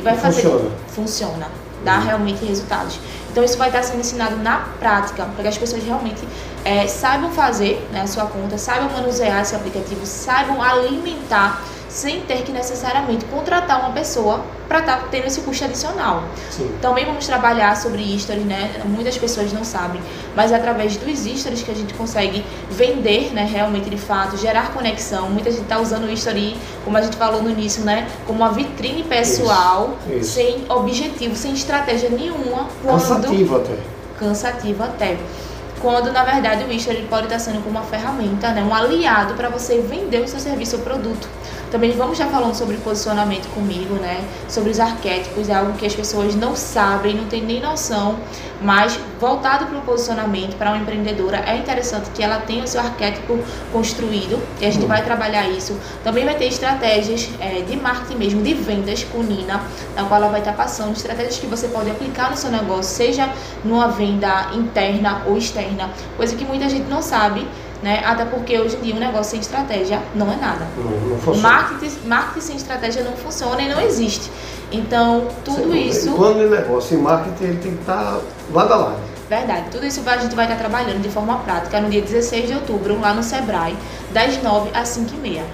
E 0.00 0.02
vai 0.02 0.16
fazer. 0.16 0.42
funciona. 0.42 0.70
Funciona. 0.88 1.46
Dá 1.84 1.98
realmente 1.98 2.44
resultados. 2.44 2.98
Então 3.30 3.44
isso 3.44 3.56
vai 3.56 3.68
estar 3.68 3.82
sendo 3.82 4.00
ensinado 4.00 4.36
na 4.36 4.58
prática, 4.78 5.24
para 5.24 5.42
que 5.42 5.48
as 5.48 5.56
pessoas 5.56 5.82
realmente 5.84 6.26
é, 6.64 6.86
saibam 6.86 7.30
fazer 7.30 7.86
né, 7.92 8.02
a 8.02 8.06
sua 8.06 8.26
conta, 8.26 8.58
saibam 8.58 8.90
manusear 8.90 9.40
esse 9.40 9.54
aplicativo, 9.54 10.04
saibam 10.04 10.60
alimentar 10.60 11.62
sem 11.88 12.20
ter 12.22 12.42
que 12.42 12.52
necessariamente 12.52 13.24
contratar 13.26 13.80
uma 13.80 13.92
pessoa 13.92 14.44
para 14.70 14.78
estar 14.78 15.08
tendo 15.10 15.26
esse 15.26 15.40
custo 15.40 15.64
adicional. 15.64 16.22
Sim. 16.48 16.70
Também 16.80 17.04
vamos 17.04 17.26
trabalhar 17.26 17.76
sobre 17.76 18.16
stories, 18.20 18.44
né? 18.44 18.80
Muitas 18.84 19.18
pessoas 19.18 19.52
não 19.52 19.64
sabem, 19.64 20.00
mas 20.36 20.52
é 20.52 20.54
através 20.54 20.96
dos 20.96 21.18
stories 21.18 21.64
que 21.64 21.72
a 21.72 21.74
gente 21.74 21.92
consegue 21.94 22.44
vender, 22.70 23.32
né? 23.34 23.44
Realmente, 23.50 23.90
de 23.90 23.96
fato, 23.98 24.36
gerar 24.36 24.72
conexão. 24.72 25.28
Muita 25.28 25.50
gente 25.50 25.62
está 25.62 25.80
usando 25.80 26.04
o 26.04 26.10
story, 26.12 26.56
como 26.84 26.96
a 26.96 27.02
gente 27.02 27.16
falou 27.16 27.42
no 27.42 27.50
início, 27.50 27.82
né? 27.82 28.06
Como 28.28 28.38
uma 28.38 28.52
vitrine 28.52 29.02
pessoal, 29.02 29.96
Isso, 30.06 30.16
isso. 30.18 30.32
sem 30.34 30.64
objetivo, 30.68 31.34
sem 31.34 31.52
estratégia 31.52 32.08
nenhuma. 32.08 32.68
Quando 32.80 33.00
Cansativo 33.00 33.56
até. 33.56 33.74
cansativo 34.20 34.82
até. 34.84 35.18
Quando 35.80 36.12
na 36.12 36.24
verdade 36.24 36.64
o 36.64 36.72
Easter 36.72 36.94
ele 36.94 37.08
pode 37.08 37.24
estar 37.24 37.38
sendo 37.38 37.62
como 37.62 37.78
uma 37.78 37.82
ferramenta, 37.82 38.50
né, 38.50 38.62
um 38.62 38.74
aliado 38.74 39.34
para 39.34 39.48
você 39.48 39.80
vender 39.80 40.20
o 40.20 40.28
seu 40.28 40.38
serviço 40.38 40.76
ou 40.76 40.82
produto. 40.82 41.28
Também 41.70 41.92
vamos 41.92 42.18
estar 42.18 42.30
falando 42.30 42.54
sobre 42.54 42.76
posicionamento 42.78 43.48
comigo, 43.54 43.94
né? 43.94 44.24
Sobre 44.48 44.70
os 44.70 44.80
arquétipos, 44.80 45.48
é 45.48 45.54
algo 45.54 45.72
que 45.74 45.86
as 45.86 45.94
pessoas 45.94 46.34
não 46.34 46.56
sabem, 46.56 47.14
não 47.14 47.26
têm 47.26 47.42
nem 47.42 47.60
noção, 47.60 48.18
mas 48.60 48.98
voltado 49.18 49.66
para 49.66 49.78
o 49.78 49.80
posicionamento, 49.82 50.56
para 50.56 50.70
uma 50.70 50.78
empreendedora, 50.78 51.38
é 51.46 51.56
interessante 51.56 52.10
que 52.10 52.22
ela 52.22 52.38
tenha 52.38 52.64
o 52.64 52.66
seu 52.66 52.80
arquétipo 52.80 53.38
construído 53.72 54.40
e 54.60 54.66
a 54.66 54.70
gente 54.70 54.86
vai 54.86 55.02
trabalhar 55.02 55.48
isso. 55.48 55.78
Também 56.04 56.24
vai 56.24 56.34
ter 56.34 56.46
estratégias 56.46 57.28
é, 57.40 57.62
de 57.62 57.76
marketing 57.76 58.16
mesmo, 58.16 58.42
de 58.42 58.54
vendas 58.54 59.04
com 59.04 59.22
Nina, 59.22 59.62
na 59.94 60.04
qual 60.04 60.20
ela 60.20 60.30
vai 60.30 60.40
estar 60.40 60.52
passando 60.52 60.92
estratégias 60.92 61.38
que 61.38 61.46
você 61.46 61.68
pode 61.68 61.90
aplicar 61.90 62.30
no 62.30 62.36
seu 62.36 62.50
negócio, 62.50 62.94
seja 62.94 63.30
numa 63.64 63.88
venda 63.88 64.50
interna 64.54 65.22
ou 65.26 65.36
externa, 65.36 65.90
coisa 66.16 66.36
que 66.36 66.44
muita 66.44 66.68
gente 66.68 66.88
não 66.88 67.02
sabe, 67.02 67.46
né? 67.82 68.02
Até 68.04 68.24
porque 68.24 68.58
hoje 68.58 68.76
em 68.76 68.80
dia 68.80 68.94
um 68.94 68.98
negócio 68.98 69.30
sem 69.30 69.40
estratégia 69.40 70.02
não 70.14 70.30
é 70.30 70.36
nada. 70.36 70.66
Não, 70.76 71.34
não. 71.34 71.40
Marketing, 71.40 72.06
marketing 72.06 72.40
sem 72.40 72.56
estratégia 72.56 73.02
não 73.02 73.12
funciona 73.12 73.62
e 73.62 73.68
não 73.68 73.80
existe. 73.80 74.30
Então, 74.72 75.26
tudo 75.44 75.72
Sem- 75.72 75.88
isso, 75.88 76.12
Quando 76.12 76.40
o 76.46 76.50
negócio 76.50 76.96
em 76.96 77.02
marketing, 77.02 77.44
ele 77.44 77.58
tem 77.58 77.72
que 77.74 77.80
estar 77.80 78.18
lado 78.52 78.72
a 78.72 78.76
lado. 78.76 78.96
verdade, 79.28 79.64
tudo 79.70 79.86
isso 79.86 80.02
a 80.06 80.16
gente 80.16 80.34
vai 80.34 80.44
estar 80.44 80.56
trabalhando 80.56 81.00
de 81.02 81.08
forma 81.08 81.38
prática 81.38 81.80
no 81.80 81.88
dia 81.90 82.02
16 82.02 82.46
de 82.48 82.54
outubro, 82.54 83.00
lá 83.00 83.12
no 83.14 83.22
Sebrae, 83.22 83.76
das 84.12 84.42
9 84.42 84.70
às 84.74 84.88
5 84.88 85.12
e 85.14 85.18
meia. 85.18 85.44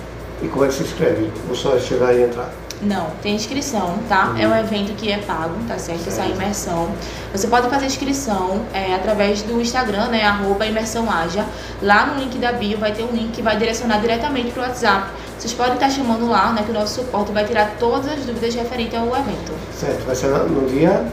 E 0.43 0.49
como 0.49 0.65
é 0.65 0.69
que 0.69 0.75
se 0.75 0.83
inscreve? 0.83 1.31
Vou 1.47 1.57
só 1.57 1.79
chegar 1.79 2.15
e 2.15 2.23
entrar. 2.23 2.51
Não, 2.83 3.07
tem 3.23 3.35
inscrição, 3.35 3.95
tá? 4.07 4.33
Uhum. 4.35 4.39
É 4.39 4.47
um 4.49 4.55
evento 4.59 4.93
que 4.97 5.11
é 5.11 5.17
pago, 5.17 5.55
tá 5.67 5.79
certo? 5.79 6.01
Essa 6.09 6.11
Certo. 6.23 6.33
imersão. 6.35 6.91
Você 7.33 7.47
pode 7.49 7.71
fazer 7.71 7.87
inscrição 7.87 8.61
é, 8.75 8.95
através 8.95 9.41
do 9.41 9.59
Instagram, 9.63 10.09
né? 10.09 10.25
Arroba 10.25 10.67
imersão 10.67 11.11
Aja. 11.11 11.47
Lá 11.81 12.05
no 12.05 12.21
link 12.21 12.37
da 12.37 12.53
bio 12.53 12.77
vai 12.77 12.93
ter 12.93 13.03
um 13.03 13.13
link 13.13 13.33
que 13.33 13.41
vai 13.41 13.57
direcionar 13.57 13.99
diretamente 13.99 14.51
pro 14.51 14.61
WhatsApp. 14.61 15.07
Vocês 15.47 15.57
podem 15.59 15.75
estar 15.75 15.89
chamando 15.91 16.29
lá, 16.29 16.53
né? 16.53 16.65
Que 16.65 16.73
o 16.73 16.75
nosso 16.75 16.97
suporte 17.03 17.31
vai 17.31 17.45
tirar 17.45 17.77
todas 17.79 18.11
as 18.11 18.25
dúvidas 18.27 18.53
referentes 18.53 18.99
ao 18.99 19.07
evento. 19.07 19.53
Certo, 19.79 20.05
vai 20.05 20.17
ser 20.17 20.27
no 20.27 20.49
no 20.49 20.69
dia 20.69 21.05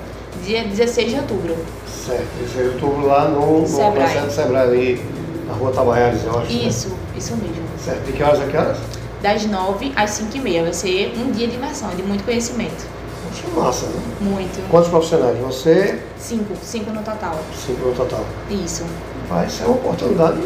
dia 0.43 0.63
16 0.63 1.11
de 1.11 1.19
outubro. 1.19 1.55
Certo, 1.87 2.25
16 2.41 2.51
de 2.69 2.73
outubro 2.83 3.05
lá 3.05 3.27
no, 3.27 3.61
no 3.61 3.67
Sebrae. 3.67 4.11
Centro 4.11 4.31
Sebrae, 4.31 4.63
ali 4.67 5.05
na 5.47 5.53
rua 5.53 5.71
Tabaiares, 5.71 6.23
eu 6.23 6.31
acho. 6.31 6.51
né? 6.51 6.67
Isso, 6.67 6.97
isso 7.15 7.35
mesmo. 7.35 7.63
Certo, 7.77 8.03
de 8.07 8.11
que 8.13 8.23
horas 8.23 8.41
a 8.41 8.45
que 8.47 8.57
horas? 8.57 8.77
Das 9.21 9.45
9 9.45 9.93
às 9.95 10.09
5 10.09 10.35
e 10.35 10.39
meia. 10.41 10.63
Vai 10.63 10.73
ser 10.73 11.13
um 11.15 11.29
dia 11.29 11.47
de 11.47 11.53
imersão, 11.55 11.89
de 11.89 12.01
muito 12.01 12.23
conhecimento. 12.23 12.87
Poxa, 13.29 13.55
massa, 13.55 13.85
né? 13.85 14.01
Muito. 14.19 14.67
Quantos 14.71 14.89
profissionais? 14.89 15.37
Você, 15.41 15.99
Cinco, 16.17 16.55
cinco 16.63 16.89
no 16.89 17.03
total. 17.03 17.37
cinco 17.55 17.87
no 17.87 17.93
total. 17.93 18.25
Isso. 18.49 18.83
Vai 19.29 19.47
ser 19.47 19.65
uma 19.65 19.75
oportunidade 19.75 20.41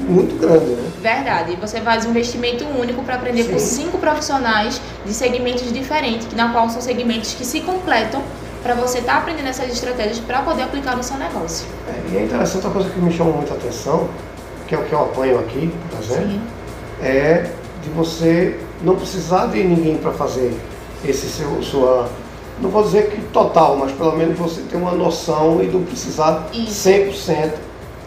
muito 0.00 0.38
grande, 0.38 0.66
né? 0.66 0.90
Verdade. 1.00 1.56
Você 1.60 1.80
faz 1.80 2.04
um 2.04 2.10
investimento 2.10 2.64
único 2.64 3.02
para 3.02 3.14
aprender 3.14 3.44
com 3.44 3.58
Sim. 3.58 3.82
cinco 3.82 3.98
profissionais 3.98 4.80
de 5.04 5.12
segmentos 5.12 5.72
diferentes, 5.72 6.26
que 6.26 6.34
na 6.34 6.50
qual 6.50 6.68
são 6.70 6.80
segmentos 6.80 7.34
que 7.34 7.44
se 7.44 7.60
completam 7.60 8.22
para 8.62 8.74
você 8.74 8.98
estar 8.98 9.18
aprendendo 9.18 9.48
essas 9.48 9.70
estratégias 9.70 10.18
para 10.20 10.40
poder 10.40 10.62
aplicar 10.62 10.96
no 10.96 11.02
seu 11.02 11.18
negócio. 11.18 11.66
É, 11.86 12.12
e 12.12 12.16
é 12.16 12.24
interessante 12.24 12.64
uma 12.64 12.72
coisa 12.72 12.88
que 12.88 12.98
me 12.98 13.12
chama 13.12 13.32
muita 13.32 13.52
atenção, 13.52 14.08
que 14.66 14.74
é 14.74 14.78
o 14.78 14.84
que 14.84 14.92
eu 14.92 15.02
apanho 15.02 15.38
aqui, 15.38 15.70
por 15.90 16.02
exemplo, 16.02 16.30
Sim. 16.30 16.40
é 17.02 17.50
de 17.82 17.90
você 17.90 18.58
não 18.82 18.96
precisar 18.96 19.46
de 19.46 19.62
ninguém 19.62 19.98
para 19.98 20.12
fazer 20.12 20.54
esse 21.04 21.26
seu, 21.26 21.62
sua, 21.62 22.08
não 22.60 22.70
vou 22.70 22.82
dizer 22.82 23.10
que 23.10 23.20
total, 23.26 23.76
mas 23.76 23.92
pelo 23.92 24.16
menos 24.16 24.38
você 24.38 24.62
ter 24.62 24.76
uma 24.76 24.92
noção 24.92 25.62
e 25.62 25.66
não 25.66 25.82
precisar 25.82 26.48
Isso. 26.52 26.88
100% 26.88 27.50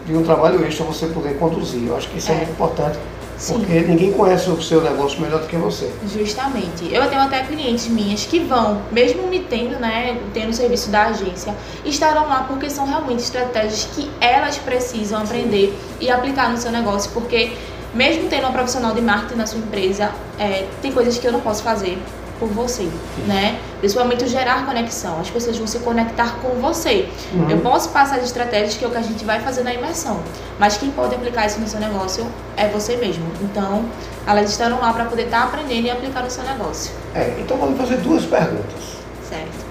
de 0.08 0.16
um 0.16 0.22
trabalho 0.22 0.64
extra 0.66 0.84
você 0.84 1.06
poder 1.06 1.38
conduzir. 1.38 1.86
Eu 1.86 1.96
acho 1.96 2.08
que 2.08 2.18
isso 2.18 2.30
é, 2.30 2.34
É. 2.34 2.36
muito 2.38 2.50
importante, 2.52 2.98
Sim. 3.36 3.54
porque 3.54 3.80
ninguém 3.80 4.10
conhece 4.12 4.48
o 4.50 4.60
seu 4.62 4.80
negócio 4.82 5.20
melhor 5.20 5.40
do 5.40 5.46
que 5.46 5.56
você. 5.56 5.90
Justamente. 6.12 6.92
Eu 6.92 7.06
tenho 7.08 7.20
até 7.22 7.42
clientes 7.44 7.86
minhas 7.88 8.24
que 8.24 8.40
vão, 8.40 8.80
mesmo 8.90 9.26
me 9.28 9.40
tendo, 9.40 9.78
né, 9.78 10.18
tendo 10.32 10.50
o 10.50 10.54
serviço 10.54 10.90
da 10.90 11.06
agência, 11.06 11.54
estarão 11.84 12.26
lá 12.26 12.44
porque 12.48 12.70
são 12.70 12.86
realmente 12.86 13.20
estratégias 13.20 13.86
que 13.94 14.10
elas 14.20 14.56
precisam 14.58 15.20
aprender 15.20 15.76
e 16.00 16.10
aplicar 16.10 16.50
no 16.50 16.56
seu 16.56 16.72
negócio, 16.72 17.10
porque 17.12 17.52
mesmo 17.94 18.28
tendo 18.28 18.44
uma 18.44 18.52
profissional 18.52 18.94
de 18.94 19.00
marketing 19.02 19.36
na 19.36 19.46
sua 19.46 19.58
empresa, 19.58 20.10
é, 20.38 20.66
tem 20.82 20.90
coisas 20.92 21.18
que 21.18 21.26
eu 21.26 21.32
não 21.32 21.40
posso 21.40 21.62
fazer 21.62 21.98
por 22.38 22.48
você, 22.48 22.88
né? 23.26 23.58
Principalmente 23.78 24.26
gerar 24.26 24.66
conexão. 24.66 25.20
As 25.20 25.30
pessoas 25.30 25.56
vão 25.56 25.66
se 25.66 25.78
conectar 25.80 26.36
com 26.40 26.60
você. 26.60 27.08
Uhum. 27.32 27.50
Eu 27.50 27.58
posso 27.58 27.88
passar 27.90 28.16
as 28.16 28.24
estratégias 28.24 28.76
que 28.76 28.84
é 28.84 28.88
o 28.88 28.90
que 28.90 28.96
a 28.96 29.02
gente 29.02 29.24
vai 29.24 29.40
fazer 29.40 29.62
na 29.62 29.74
imersão, 29.74 30.20
mas 30.58 30.76
quem 30.76 30.90
pode 30.90 31.14
aplicar 31.14 31.46
isso 31.46 31.60
no 31.60 31.66
seu 31.66 31.80
negócio 31.80 32.26
é 32.56 32.68
você 32.68 32.96
mesmo. 32.96 33.24
Então, 33.42 33.84
elas 34.26 34.50
estarão 34.50 34.80
lá 34.80 34.92
para 34.92 35.04
poder 35.04 35.24
estar 35.24 35.44
aprendendo 35.44 35.86
e 35.86 35.90
aplicar 35.90 36.22
no 36.22 36.30
seu 36.30 36.44
negócio. 36.44 36.92
É, 37.14 37.36
então 37.40 37.56
vamos 37.56 37.78
fazer 37.78 37.96
duas 37.98 38.24
perguntas. 38.24 38.98
Certo. 39.28 39.66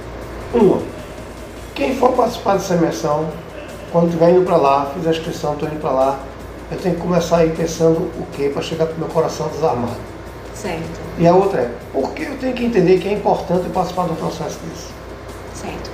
Uma, 0.54 0.82
quem 1.76 1.96
for 1.96 2.14
participar 2.14 2.54
dessa 2.54 2.74
imersão, 2.74 3.30
quando 3.92 4.08
estiver 4.08 4.32
indo 4.32 4.46
para 4.46 4.58
lá, 4.58 4.92
fiz 4.94 5.06
a 5.06 5.12
inscrição, 5.12 5.54
estou 5.54 5.70
indo 5.70 5.80
para 5.80 5.92
lá, 5.92 6.20
eu 6.72 6.78
tenho 6.78 6.96
que 6.96 7.02
começar 7.02 7.38
a 7.38 7.46
ir 7.46 7.56
pensando 7.56 8.00
o 8.00 8.26
quê 8.34 8.50
para 8.50 8.62
chegar 8.62 8.88
com 8.88 8.94
o 8.94 8.98
meu 8.98 9.08
coração 9.08 9.48
desarmado. 9.50 10.17
Certo. 10.62 11.00
E 11.20 11.28
a 11.28 11.36
outra 11.36 11.62
é, 11.62 11.72
por 11.94 12.14
que 12.14 12.24
eu 12.24 12.38
tenho 12.38 12.54
que 12.54 12.66
entender 12.66 13.00
que 13.00 13.08
é 13.08 13.14
importante 13.14 13.70
participar 13.70 14.06
de 14.06 14.14
um 14.14 14.16
processo 14.16 14.58
desse? 14.66 14.88
Certo. 15.54 15.92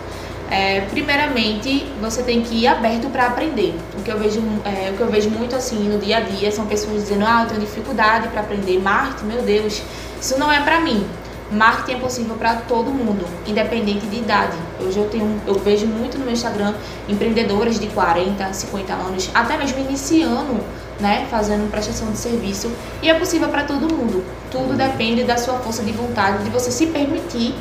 É, 0.49 0.81
primeiramente, 0.81 1.85
você 1.99 2.21
tem 2.23 2.41
que 2.41 2.55
ir 2.55 2.67
aberto 2.67 3.09
para 3.09 3.27
aprender. 3.27 3.75
O 3.97 4.03
que 4.03 4.11
eu 4.11 4.17
vejo, 4.17 4.41
é, 4.63 4.91
o 4.91 4.93
que 4.93 5.01
eu 5.01 5.07
vejo 5.07 5.29
muito 5.29 5.55
assim 5.55 5.89
no 5.89 5.97
dia 5.97 6.17
a 6.17 6.19
dia 6.21 6.51
são 6.51 6.65
pessoas 6.65 7.01
dizendo: 7.01 7.25
"Ah, 7.25 7.43
eu 7.43 7.49
tenho 7.49 7.61
dificuldade 7.61 8.27
para 8.29 8.41
aprender 8.41 8.79
marketing, 8.79 9.25
meu 9.25 9.41
Deus, 9.41 9.81
isso 10.21 10.37
não 10.37 10.51
é 10.51 10.61
para 10.61 10.79
mim". 10.79 11.05
Marketing 11.51 11.97
é 11.97 11.99
possível 11.99 12.35
para 12.35 12.55
todo 12.55 12.89
mundo, 12.89 13.25
independente 13.45 14.05
de 14.07 14.17
idade. 14.17 14.57
Hoje 14.79 14.97
eu 14.97 15.09
tenho, 15.09 15.41
eu 15.45 15.55
vejo 15.55 15.85
muito 15.85 16.17
no 16.17 16.25
meu 16.25 16.33
Instagram 16.33 16.73
empreendedoras 17.07 17.79
de 17.79 17.87
40, 17.87 18.51
50 18.53 18.93
anos, 18.93 19.29
até 19.33 19.57
mesmo 19.57 19.79
iniciando, 19.79 20.59
né, 20.99 21.27
fazendo 21.29 21.69
prestação 21.69 22.11
de 22.11 22.17
serviço, 22.17 22.71
e 23.01 23.09
é 23.09 23.13
possível 23.13 23.49
para 23.49 23.63
todo 23.63 23.81
mundo. 23.93 24.23
Tudo 24.51 24.75
depende 24.75 25.23
da 25.23 25.37
sua 25.37 25.55
força 25.55 25.83
de 25.83 25.91
vontade, 25.91 26.43
de 26.43 26.49
você 26.49 26.71
se 26.71 26.87
permitir 26.87 27.55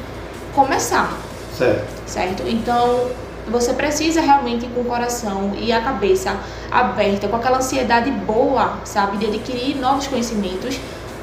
começar 0.54 1.16
Certo. 1.56 1.84
certo? 2.06 2.42
Então, 2.46 3.10
você 3.48 3.72
precisa 3.72 4.20
realmente 4.20 4.66
ir 4.66 4.68
com 4.70 4.80
o 4.82 4.84
coração 4.84 5.52
e 5.58 5.72
a 5.72 5.80
cabeça 5.80 6.36
aberta, 6.70 7.28
com 7.28 7.36
aquela 7.36 7.58
ansiedade 7.58 8.10
boa, 8.10 8.78
sabe, 8.84 9.16
de 9.16 9.26
adquirir 9.26 9.76
novos 9.76 10.06
conhecimentos 10.06 10.78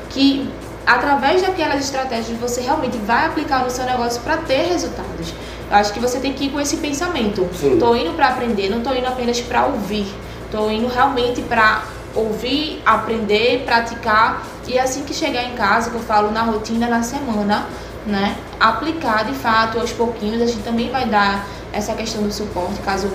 que 0.09 0.49
através 0.85 1.41
daquelas 1.41 1.79
estratégias 1.81 2.37
você 2.39 2.61
realmente 2.61 2.97
vai 2.97 3.27
aplicar 3.27 3.63
no 3.63 3.69
seu 3.69 3.85
negócio 3.85 4.21
para 4.21 4.37
ter 4.37 4.67
resultados. 4.67 5.33
Eu 5.69 5.75
acho 5.77 5.93
que 5.93 5.99
você 5.99 6.19
tem 6.19 6.33
que 6.33 6.45
ir 6.45 6.49
com 6.49 6.59
esse 6.59 6.77
pensamento. 6.77 7.47
Tô 7.79 7.95
indo 7.95 8.13
para 8.13 8.29
aprender, 8.29 8.69
não 8.69 8.81
tô 8.81 8.91
indo 8.93 9.07
apenas 9.07 9.39
para 9.39 9.65
ouvir. 9.67 10.07
Tô 10.51 10.67
indo 10.71 10.87
realmente 10.87 11.43
para 11.43 11.83
ouvir, 12.19 12.81
aprender, 12.85 13.63
praticar 13.65 14.43
e 14.67 14.77
assim 14.77 15.03
que 15.03 15.13
chegar 15.13 15.43
em 15.43 15.53
casa, 15.55 15.89
que 15.89 15.95
eu 15.95 16.01
falo 16.01 16.31
na 16.31 16.41
rotina, 16.43 16.87
na 16.87 17.01
semana, 17.03 17.65
né, 18.05 18.35
aplicar 18.59 19.25
de 19.25 19.33
fato 19.33 19.79
aos 19.79 19.91
pouquinhos. 19.91 20.41
A 20.41 20.45
gente 20.45 20.63
também 20.63 20.89
vai 20.89 21.05
dar 21.05 21.45
essa 21.71 21.93
questão 21.93 22.23
do 22.23 22.31
suporte, 22.31 22.79
caso 22.81 23.09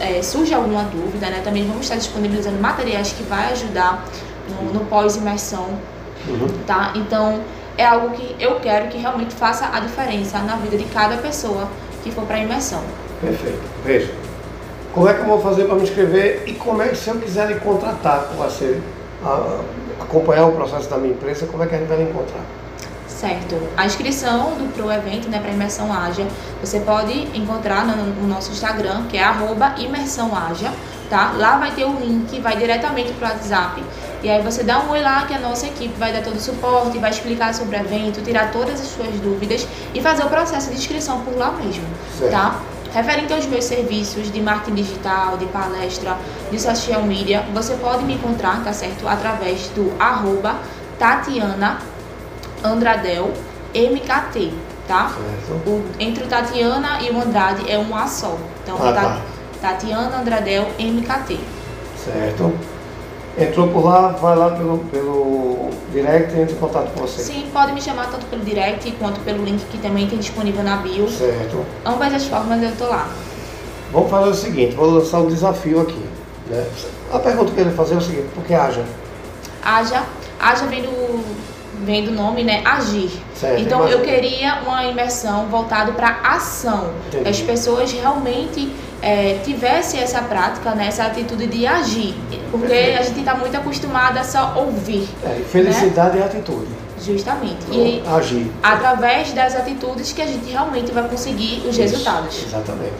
é, 0.00 0.22
surja 0.22 0.56
alguma 0.56 0.82
dúvida, 0.84 1.26
né? 1.30 1.40
Também 1.42 1.66
vamos 1.66 1.82
estar 1.86 1.96
disponibilizando 1.96 2.60
materiais 2.60 3.12
que 3.12 3.22
vai 3.22 3.50
ajudar 3.52 4.04
no, 4.48 4.72
no 4.74 4.80
pós-imersão, 4.86 5.68
Uhum. 6.26 6.48
tá? 6.66 6.92
Então, 6.94 7.40
é 7.76 7.84
algo 7.84 8.10
que 8.10 8.34
eu 8.40 8.58
quero 8.60 8.88
que 8.88 8.96
realmente 8.96 9.34
faça 9.34 9.68
a 9.72 9.80
diferença 9.80 10.38
na 10.38 10.56
vida 10.56 10.76
de 10.76 10.84
cada 10.84 11.16
pessoa 11.18 11.68
que 12.02 12.10
for 12.10 12.24
para 12.24 12.36
a 12.36 12.40
imersão. 12.40 12.82
Perfeito. 13.20 13.60
Veja, 13.84 14.10
como 14.94 15.08
é 15.08 15.14
que 15.14 15.20
eu 15.20 15.26
vou 15.26 15.40
fazer 15.40 15.64
para 15.64 15.74
me 15.74 15.82
inscrever 15.82 16.44
e 16.46 16.52
como 16.54 16.80
é 16.80 16.88
que 16.88 16.96
se 16.96 17.08
eu 17.10 17.16
quiser 17.16 17.48
lhe 17.48 17.56
contratar, 17.56 18.28
para 18.36 18.48
ser, 18.48 18.80
a- 19.24 19.60
acompanhar 20.00 20.46
o 20.46 20.52
processo 20.52 20.88
da 20.88 20.96
minha 20.96 21.12
empresa, 21.12 21.46
como 21.46 21.62
é 21.62 21.66
que 21.66 21.74
a 21.74 21.78
gente 21.78 21.88
vai 21.88 21.98
lhe 21.98 22.04
encontrar? 22.04 22.40
Certo. 23.08 23.56
A 23.76 23.86
inscrição 23.86 24.50
do 24.52 24.72
pro 24.72 24.90
evento, 24.92 25.28
né, 25.28 25.38
para 25.38 25.50
imersão 25.50 25.92
Ágia, 25.92 26.26
você 26.62 26.80
pode 26.80 27.12
encontrar 27.36 27.86
no, 27.86 27.96
no 27.96 28.26
nosso 28.28 28.50
Instagram, 28.52 29.04
que 29.08 29.16
é 29.16 29.22
arroba 29.24 29.74
imersão 29.78 30.30
Ágia, 30.36 30.70
tá? 31.08 31.32
Lá 31.36 31.56
vai 31.58 31.70
ter 31.72 31.84
o 31.84 31.92
link, 31.98 32.38
vai 32.40 32.56
diretamente 32.56 33.12
pro 33.12 33.26
WhatsApp. 33.26 33.82
E 34.22 34.28
aí 34.28 34.42
você 34.42 34.62
dá 34.62 34.80
um 34.80 34.90
oi 34.90 35.00
lá 35.00 35.24
que 35.26 35.34
a 35.34 35.38
nossa 35.38 35.66
equipe 35.66 35.94
vai 35.98 36.12
dar 36.12 36.22
todo 36.22 36.36
o 36.36 36.40
suporte, 36.40 36.98
vai 36.98 37.10
explicar 37.10 37.54
sobre 37.54 37.76
o 37.76 37.80
evento, 37.80 38.20
tirar 38.22 38.50
todas 38.50 38.80
as 38.80 38.86
suas 38.88 39.08
dúvidas 39.20 39.66
e 39.94 40.00
fazer 40.00 40.24
o 40.24 40.28
processo 40.28 40.70
de 40.70 40.76
inscrição 40.76 41.20
por 41.20 41.36
lá 41.36 41.52
mesmo, 41.52 41.84
Certo. 42.18 42.30
tá? 42.30 42.60
Referente 42.94 43.32
aos 43.32 43.44
meus 43.46 43.64
serviços 43.64 44.30
de 44.30 44.40
marketing 44.40 44.76
digital, 44.76 45.36
de 45.36 45.46
palestra, 45.46 46.16
de 46.50 46.60
social 46.60 47.02
media, 47.02 47.44
você 47.52 47.74
pode 47.74 48.04
me 48.04 48.14
encontrar, 48.14 48.62
tá 48.62 48.72
certo? 48.72 49.08
Através 49.08 49.68
do 49.74 49.92
arroba 49.98 50.56
Tatiana 50.98 51.78
Andradel 52.62 53.32
MKT, 53.74 54.52
tá? 54.86 55.10
Certo? 55.10 55.68
O- 55.68 55.84
entre 55.98 56.22
o 56.24 56.26
Tatiana 56.28 57.00
e 57.02 57.10
o 57.10 57.20
Andrade 57.20 57.68
é 57.68 57.76
um 57.76 57.96
A 57.96 58.06
só. 58.06 58.38
Então, 58.62 58.76
Ah, 58.80 58.92
Ta- 58.92 59.02
tá. 59.02 59.20
Tatiana 59.60 60.16
Andradel 60.18 60.68
MKT. 60.78 61.40
Certo? 61.96 62.54
Entrou 63.36 63.68
por 63.68 63.84
lá, 63.84 64.08
vai 64.08 64.36
lá 64.36 64.50
pelo, 64.50 64.78
pelo 64.90 65.70
direct 65.92 66.34
e 66.34 66.40
entra 66.40 66.54
em 66.54 66.58
contato 66.58 66.92
com 66.92 67.00
você. 67.00 67.22
Sim, 67.22 67.46
pode 67.52 67.72
me 67.72 67.80
chamar 67.80 68.10
tanto 68.10 68.26
pelo 68.26 68.44
direct 68.44 68.90
quanto 68.92 69.20
pelo 69.20 69.44
link 69.44 69.64
que 69.70 69.78
também 69.78 70.06
tem 70.06 70.18
disponível 70.18 70.62
na 70.62 70.76
bio. 70.76 71.08
Certo. 71.08 71.64
Ambas 71.84 72.14
as 72.14 72.24
formas 72.26 72.62
eu 72.62 72.72
tô 72.76 72.84
lá. 72.84 73.08
Vamos 73.92 74.10
fazer 74.10 74.30
o 74.30 74.34
seguinte, 74.34 74.74
vou 74.74 74.90
lançar 74.90 75.20
um 75.20 75.26
desafio 75.26 75.80
aqui. 75.80 76.04
Né? 76.48 76.66
A 77.12 77.18
pergunta 77.18 77.46
que 77.46 77.52
eu 77.52 77.64
queria 77.64 77.72
fazer 77.72 77.94
é 77.94 77.98
o 77.98 78.00
seguinte, 78.00 78.28
por 78.34 78.44
que 78.44 78.54
haja? 78.54 78.84
Haja, 79.64 80.02
haja 80.38 80.66
vem 80.66 80.82
do, 80.82 81.24
vem 81.84 82.04
do 82.04 82.12
nome, 82.12 82.42
né? 82.42 82.62
Agir. 82.64 83.10
Certo, 83.34 83.60
então 83.60 83.80
imagina. 83.80 84.00
eu 84.00 84.04
queria 84.04 84.62
uma 84.62 84.84
imersão 84.84 85.46
voltada 85.46 85.92
para 85.92 86.20
ação. 86.22 86.90
Entendi. 87.08 87.28
As 87.28 87.40
pessoas 87.40 87.92
realmente 87.92 88.72
é, 89.04 89.38
tivessem 89.44 90.00
essa 90.00 90.22
prática, 90.22 90.74
né? 90.74 90.86
essa 90.88 91.04
atitude 91.04 91.46
de 91.46 91.66
agir. 91.66 92.14
Porque 92.50 92.66
Perfeito. 92.68 92.98
a 92.98 93.02
gente 93.02 93.18
está 93.20 93.34
muito 93.34 93.54
acostumada 93.56 94.20
a 94.20 94.24
só 94.24 94.54
ouvir, 94.56 95.06
É, 95.22 95.42
felicidade 95.50 96.18
é 96.18 96.22
atitude. 96.24 96.68
justamente. 97.04 97.58
E 97.70 97.98
Então, 97.98 98.16
agir. 98.16 98.50
através 98.62 99.32
das 99.34 99.54
atitudes 99.54 100.12
que 100.12 100.22
a 100.22 100.26
gente 100.26 100.50
realmente 100.50 100.90
vai 100.90 101.06
conseguir 101.06 101.58
os 101.68 101.70
Isso, 101.76 101.80
resultados. 101.82 102.42
Exatamente. 102.46 102.94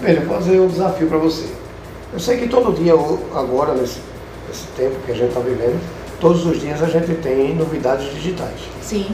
Veja, 0.00 0.20
vou 0.22 0.36
fazer 0.36 0.58
um 0.60 0.66
desafio 0.66 1.06
para 1.06 1.18
você. 1.18 1.46
Eu 2.12 2.18
sei 2.18 2.36
que 2.38 2.48
todo 2.48 2.72
dia, 2.72 2.92
agora, 2.92 3.74
nesse, 3.74 4.00
nesse 4.48 4.66
tempo 4.76 4.96
que 5.06 5.12
a 5.12 5.14
gente 5.14 5.28
está 5.28 5.40
vivendo, 5.40 5.80
todos 6.20 6.44
os 6.46 6.60
dias 6.60 6.82
a 6.82 6.86
gente 6.86 7.14
tem 7.22 7.54
novidades 7.54 8.12
digitais. 8.12 8.58
Sim, 8.82 9.06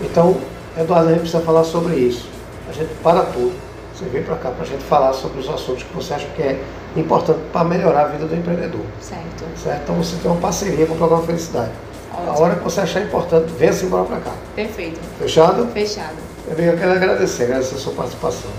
Então, 0.00 0.36
Eduardo, 0.78 1.08
a 1.08 1.10
gente 1.12 1.20
precisa 1.22 1.42
falar 1.42 1.64
sobre 1.64 1.94
isso. 1.96 2.28
A 2.68 2.72
gente 2.72 2.90
para 3.02 3.22
tudo. 3.22 3.65
Você 3.96 4.04
vem 4.10 4.22
para 4.22 4.36
cá 4.36 4.50
para 4.50 4.62
a 4.62 4.66
gente 4.66 4.84
falar 4.84 5.12
sobre 5.14 5.40
os 5.40 5.48
assuntos 5.48 5.82
que 5.82 5.94
você 5.94 6.12
acha 6.12 6.26
que 6.36 6.42
é 6.42 6.62
importante 6.94 7.38
para 7.50 7.64
melhorar 7.64 8.02
a 8.02 8.08
vida 8.08 8.26
do 8.26 8.34
empreendedor. 8.36 8.82
certo. 9.00 9.44
Certo? 9.56 9.82
Então 9.84 9.94
você 9.94 10.16
tem 10.16 10.30
uma 10.30 10.40
parceria 10.40 10.86
com 10.86 10.92
o 10.92 10.96
programa 10.98 11.22
Felicidade. 11.24 11.70
A 12.12 12.30
Ótimo. 12.30 12.44
hora 12.44 12.54
que 12.56 12.64
você 12.64 12.80
achar 12.80 13.00
importante, 13.02 13.52
venha-se 13.58 13.86
embora 13.86 14.04
para 14.04 14.18
cá. 14.18 14.32
Perfeito. 14.54 15.00
Fechado? 15.18 15.66
Fechado. 15.68 16.16
Eu 16.48 16.76
quero 16.76 16.92
agradecer, 16.92 17.44
agradecer 17.44 17.74
a 17.74 17.78
sua 17.78 17.92
participação. 17.94 18.50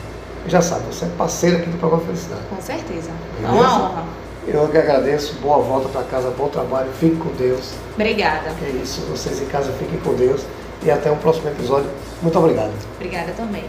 Já 0.47 0.61
sabe, 0.61 0.83
você 0.91 1.05
é 1.05 1.09
parceiro 1.17 1.57
aqui 1.57 1.69
do 1.69 1.77
programa 1.77 2.03
Felicidade. 2.05 2.41
Com 2.49 2.61
certeza. 2.61 3.11
É 3.37 3.47
Beleza? 3.47 3.67
uma 3.67 3.89
honra. 3.89 4.03
Eu 4.47 4.67
que 4.69 4.77
agradeço, 4.77 5.35
boa 5.35 5.59
volta 5.59 5.89
para 5.89 6.03
casa, 6.03 6.31
bom 6.31 6.47
trabalho, 6.47 6.89
fique 6.99 7.17
com 7.17 7.29
Deus. 7.33 7.73
Obrigada. 7.93 8.49
É 8.65 8.69
isso, 8.81 9.01
vocês 9.01 9.41
em 9.41 9.45
casa 9.45 9.71
fiquem 9.73 9.99
com 9.99 10.13
Deus 10.13 10.41
e 10.83 10.89
até 10.89 11.11
o 11.11 11.17
próximo 11.17 11.49
episódio. 11.49 11.89
Muito 12.21 12.39
obrigado. 12.39 12.71
Obrigada 12.95 13.33
também. 13.33 13.65